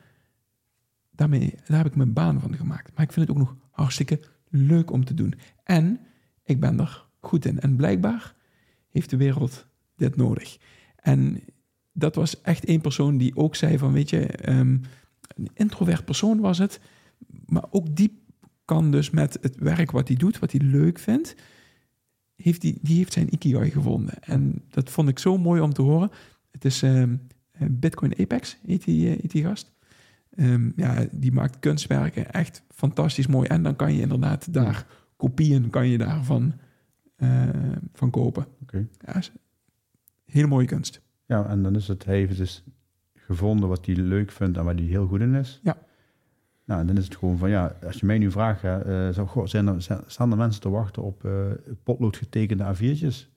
[1.10, 2.90] daarmee, daar heb ik mijn baan van gemaakt.
[2.94, 5.34] Maar ik vind het ook nog hartstikke leuk om te doen.
[5.64, 6.00] En
[6.44, 7.60] ik ben er goed in.
[7.60, 8.34] En blijkbaar
[8.90, 9.66] heeft de wereld
[9.96, 10.58] dit nodig.
[10.96, 11.42] En
[11.92, 14.78] dat was echt één persoon die ook zei van, weet je, ehm,
[15.36, 16.80] een introvert persoon was het.
[17.46, 18.24] Maar ook die
[18.64, 21.34] kan dus met het werk wat hij doet, wat hij leuk vindt,
[22.36, 24.22] heeft die, die heeft zijn Ikigai gevonden.
[24.22, 26.10] En dat vond ik zo mooi om te horen.
[26.50, 27.35] Het is ehm, eh,
[27.70, 29.74] Bitcoin Apex, heet die, eh, heet die gast.
[30.30, 33.48] Ehm, ja, die maakt kunstwerken echt fantastisch mooi.
[33.48, 34.86] En dan kan je inderdaad daar
[35.16, 36.54] kopieën kan je daarvan
[37.16, 37.48] eh,
[37.92, 38.46] van kopen.
[38.62, 38.86] Oké.
[39.06, 39.20] Ja,
[40.24, 41.00] hele mooie kunst.
[41.26, 42.64] Ja, en dan is het, hij heeft dus
[43.14, 45.60] gevonden wat hij leuk vindt en waar hij heel goed in is.
[45.62, 45.76] Ja.
[46.64, 49.44] Nou, en dan is het gewoon van, ja, als je mij nu vraagt, hè, eh,
[49.44, 51.50] zijn er, staan er mensen te wachten op eh
[51.82, 53.35] potlood getekende A4'tjes?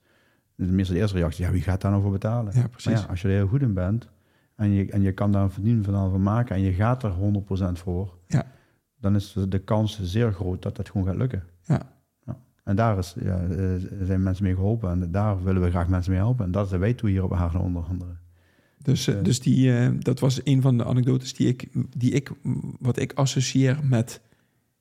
[0.66, 2.52] De meeste de eerste reactie, ja, wie gaat daar nou voor betalen?
[2.56, 2.92] Ja, precies.
[2.92, 4.08] Maar ja, als je er heel goed in bent
[4.54, 7.12] en je, en je kan daar een verdiening van, van maken en je gaat er
[7.12, 8.46] 100% voor, Ja.
[9.00, 11.42] dan is de kans zeer groot dat dat gewoon gaat lukken.
[11.62, 11.82] Ja.
[12.26, 12.38] Ja.
[12.64, 13.68] En daar is, ja, eh,
[14.02, 16.44] zijn mensen mee geholpen en daar willen we graag mensen mee helpen.
[16.44, 18.10] En dat zijn wij toe hier op Haarlem onder andere.
[18.82, 22.30] Dus, dus die, eh, dat was een van de anekdotes die ik, die ik,
[22.78, 24.20] wat ik associeer met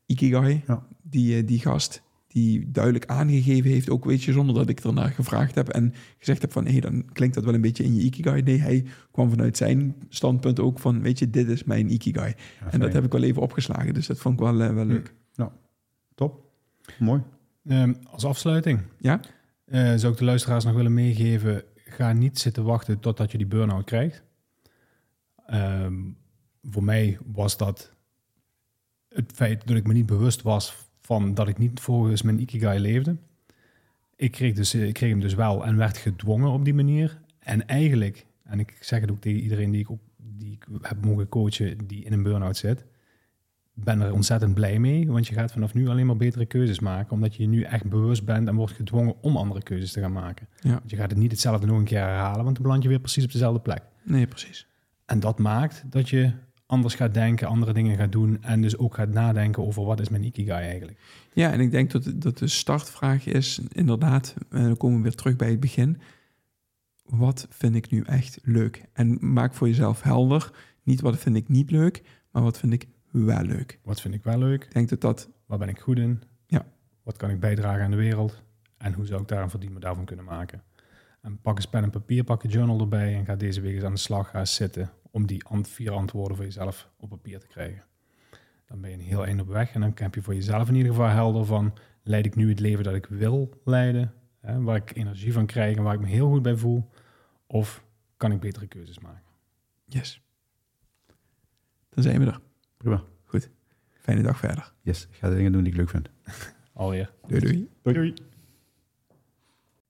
[0.05, 0.63] Ikigai.
[0.67, 0.83] Ja.
[1.01, 5.09] Die, eh, die gast die duidelijk aangegeven heeft, ook weet je, zonder dat ik ernaar
[5.09, 8.01] gevraagd heb en gezegd heb van, hé, dan klinkt dat wel een beetje in je
[8.01, 8.41] Ikigai.
[8.41, 12.33] Nee, hij kwam vanuit zijn standpunt ook van, weet je, dit is mijn Ikigai.
[12.59, 14.85] Ja, En dat heb ik wel even opgeslagen, dus dat vond ik wel, eh, wel
[14.85, 15.13] leuk.
[16.15, 16.51] Top.
[16.99, 17.21] Mooi.
[17.65, 19.19] Ehm, als afsluiting Ja?
[19.65, 21.63] eh, zou ik de luisteraars nog willen meegeven...
[21.75, 24.23] ga niet zitten wachten totdat je die burn-out krijgt.
[25.45, 25.93] Ehm,
[26.63, 27.93] voor mij was dat
[29.09, 30.87] het feit dat ik me niet bewust was...
[31.09, 33.15] van dat ik niet volgens mijn Ikigai leefde.
[34.15, 37.21] Ik kreeg, dus, ik kreeg hem dus wel en werd gedwongen op die manier.
[37.39, 41.05] En eigenlijk, en ik zeg het ook tegen iedereen die ik, ook, die ik heb
[41.05, 41.87] mogen coachen...
[41.87, 42.85] die in een burn-out zit
[43.83, 47.11] ben er ontzettend blij mee, want je gaat vanaf nu alleen maar betere keuzes maken,
[47.11, 50.11] omdat je je nu echt bewust bent en wordt gedwongen om andere keuzes te gaan
[50.11, 50.47] maken.
[50.59, 50.69] Ja.
[50.69, 52.99] Want je gaat het niet hetzelfde nog een keer herhalen, want dan beland je weer
[52.99, 53.81] precies op dezelfde plek.
[54.03, 54.67] Nee, precies.
[55.05, 56.31] En dat maakt dat je
[56.69, 60.09] anders gaat denken, andere dingen gaat doen en dus ook gaat nadenken over wat is
[60.09, 60.99] mijn ikigai eigenlijk.
[61.33, 65.15] Ja, en ik denk dat, dat de startvraag is inderdaad, en dan komen we weer
[65.15, 66.01] terug bij het begin.
[67.03, 68.85] Wat vind ik nu echt leuk?
[68.93, 70.51] En maak voor jezelf helder,
[70.83, 73.79] niet wat vind ik niet leuk, maar wat vind ik wel leuk.
[73.83, 74.63] Wat vind ik wel leuk?
[74.63, 76.21] Ik denk dat dat, Waar ben ik goed in?
[76.45, 76.65] Ja.
[77.03, 78.43] Wat kan ik bijdragen aan de wereld?
[78.77, 80.63] En hoe zou ik daar een verdienmodel van kunnen maken?
[81.21, 83.83] En pak eens pen en papier, pak een journal erbij en ga deze week eens
[83.83, 87.47] aan de slag gaan zitten om die ant- vier antwoorden voor jezelf op papier te
[87.47, 87.83] krijgen.
[88.65, 90.75] Dan ben je een heel eind op weg en dan heb je voor jezelf in
[90.75, 94.75] ieder geval helder van, leid ik nu het leven dat ik wil leiden, hè, waar
[94.75, 96.89] ik energie van krijg en waar ik me heel goed bij voel,
[97.47, 97.83] of
[98.17, 99.23] kan ik betere keuzes maken?
[99.85, 100.21] yes.
[101.89, 102.39] Dan zijn we er.
[102.77, 103.03] Prima.
[103.99, 104.73] Fijne dag verder.
[104.81, 106.09] Yes, ik ga de dingen doen die ik leuk vind.
[106.73, 107.13] Alweer.
[107.27, 107.69] Doei doei.
[107.81, 108.13] Doei.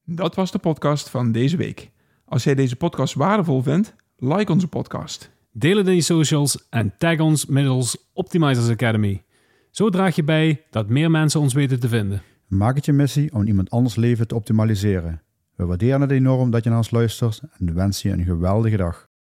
[0.05, 1.91] Dat was de podcast van deze week.
[2.25, 5.31] Als jij deze podcast waardevol vindt, like onze podcast.
[5.51, 9.23] Deel het in je socials en tag ons middels Optimizers Academy.
[9.71, 12.21] Zo draag je bij dat meer mensen ons weten te vinden.
[12.47, 15.21] Maak het je missie om iemand anders leven te optimaliseren.
[15.55, 19.08] We waarderen het enorm dat je naar ons luistert en wensen je een geweldige dag.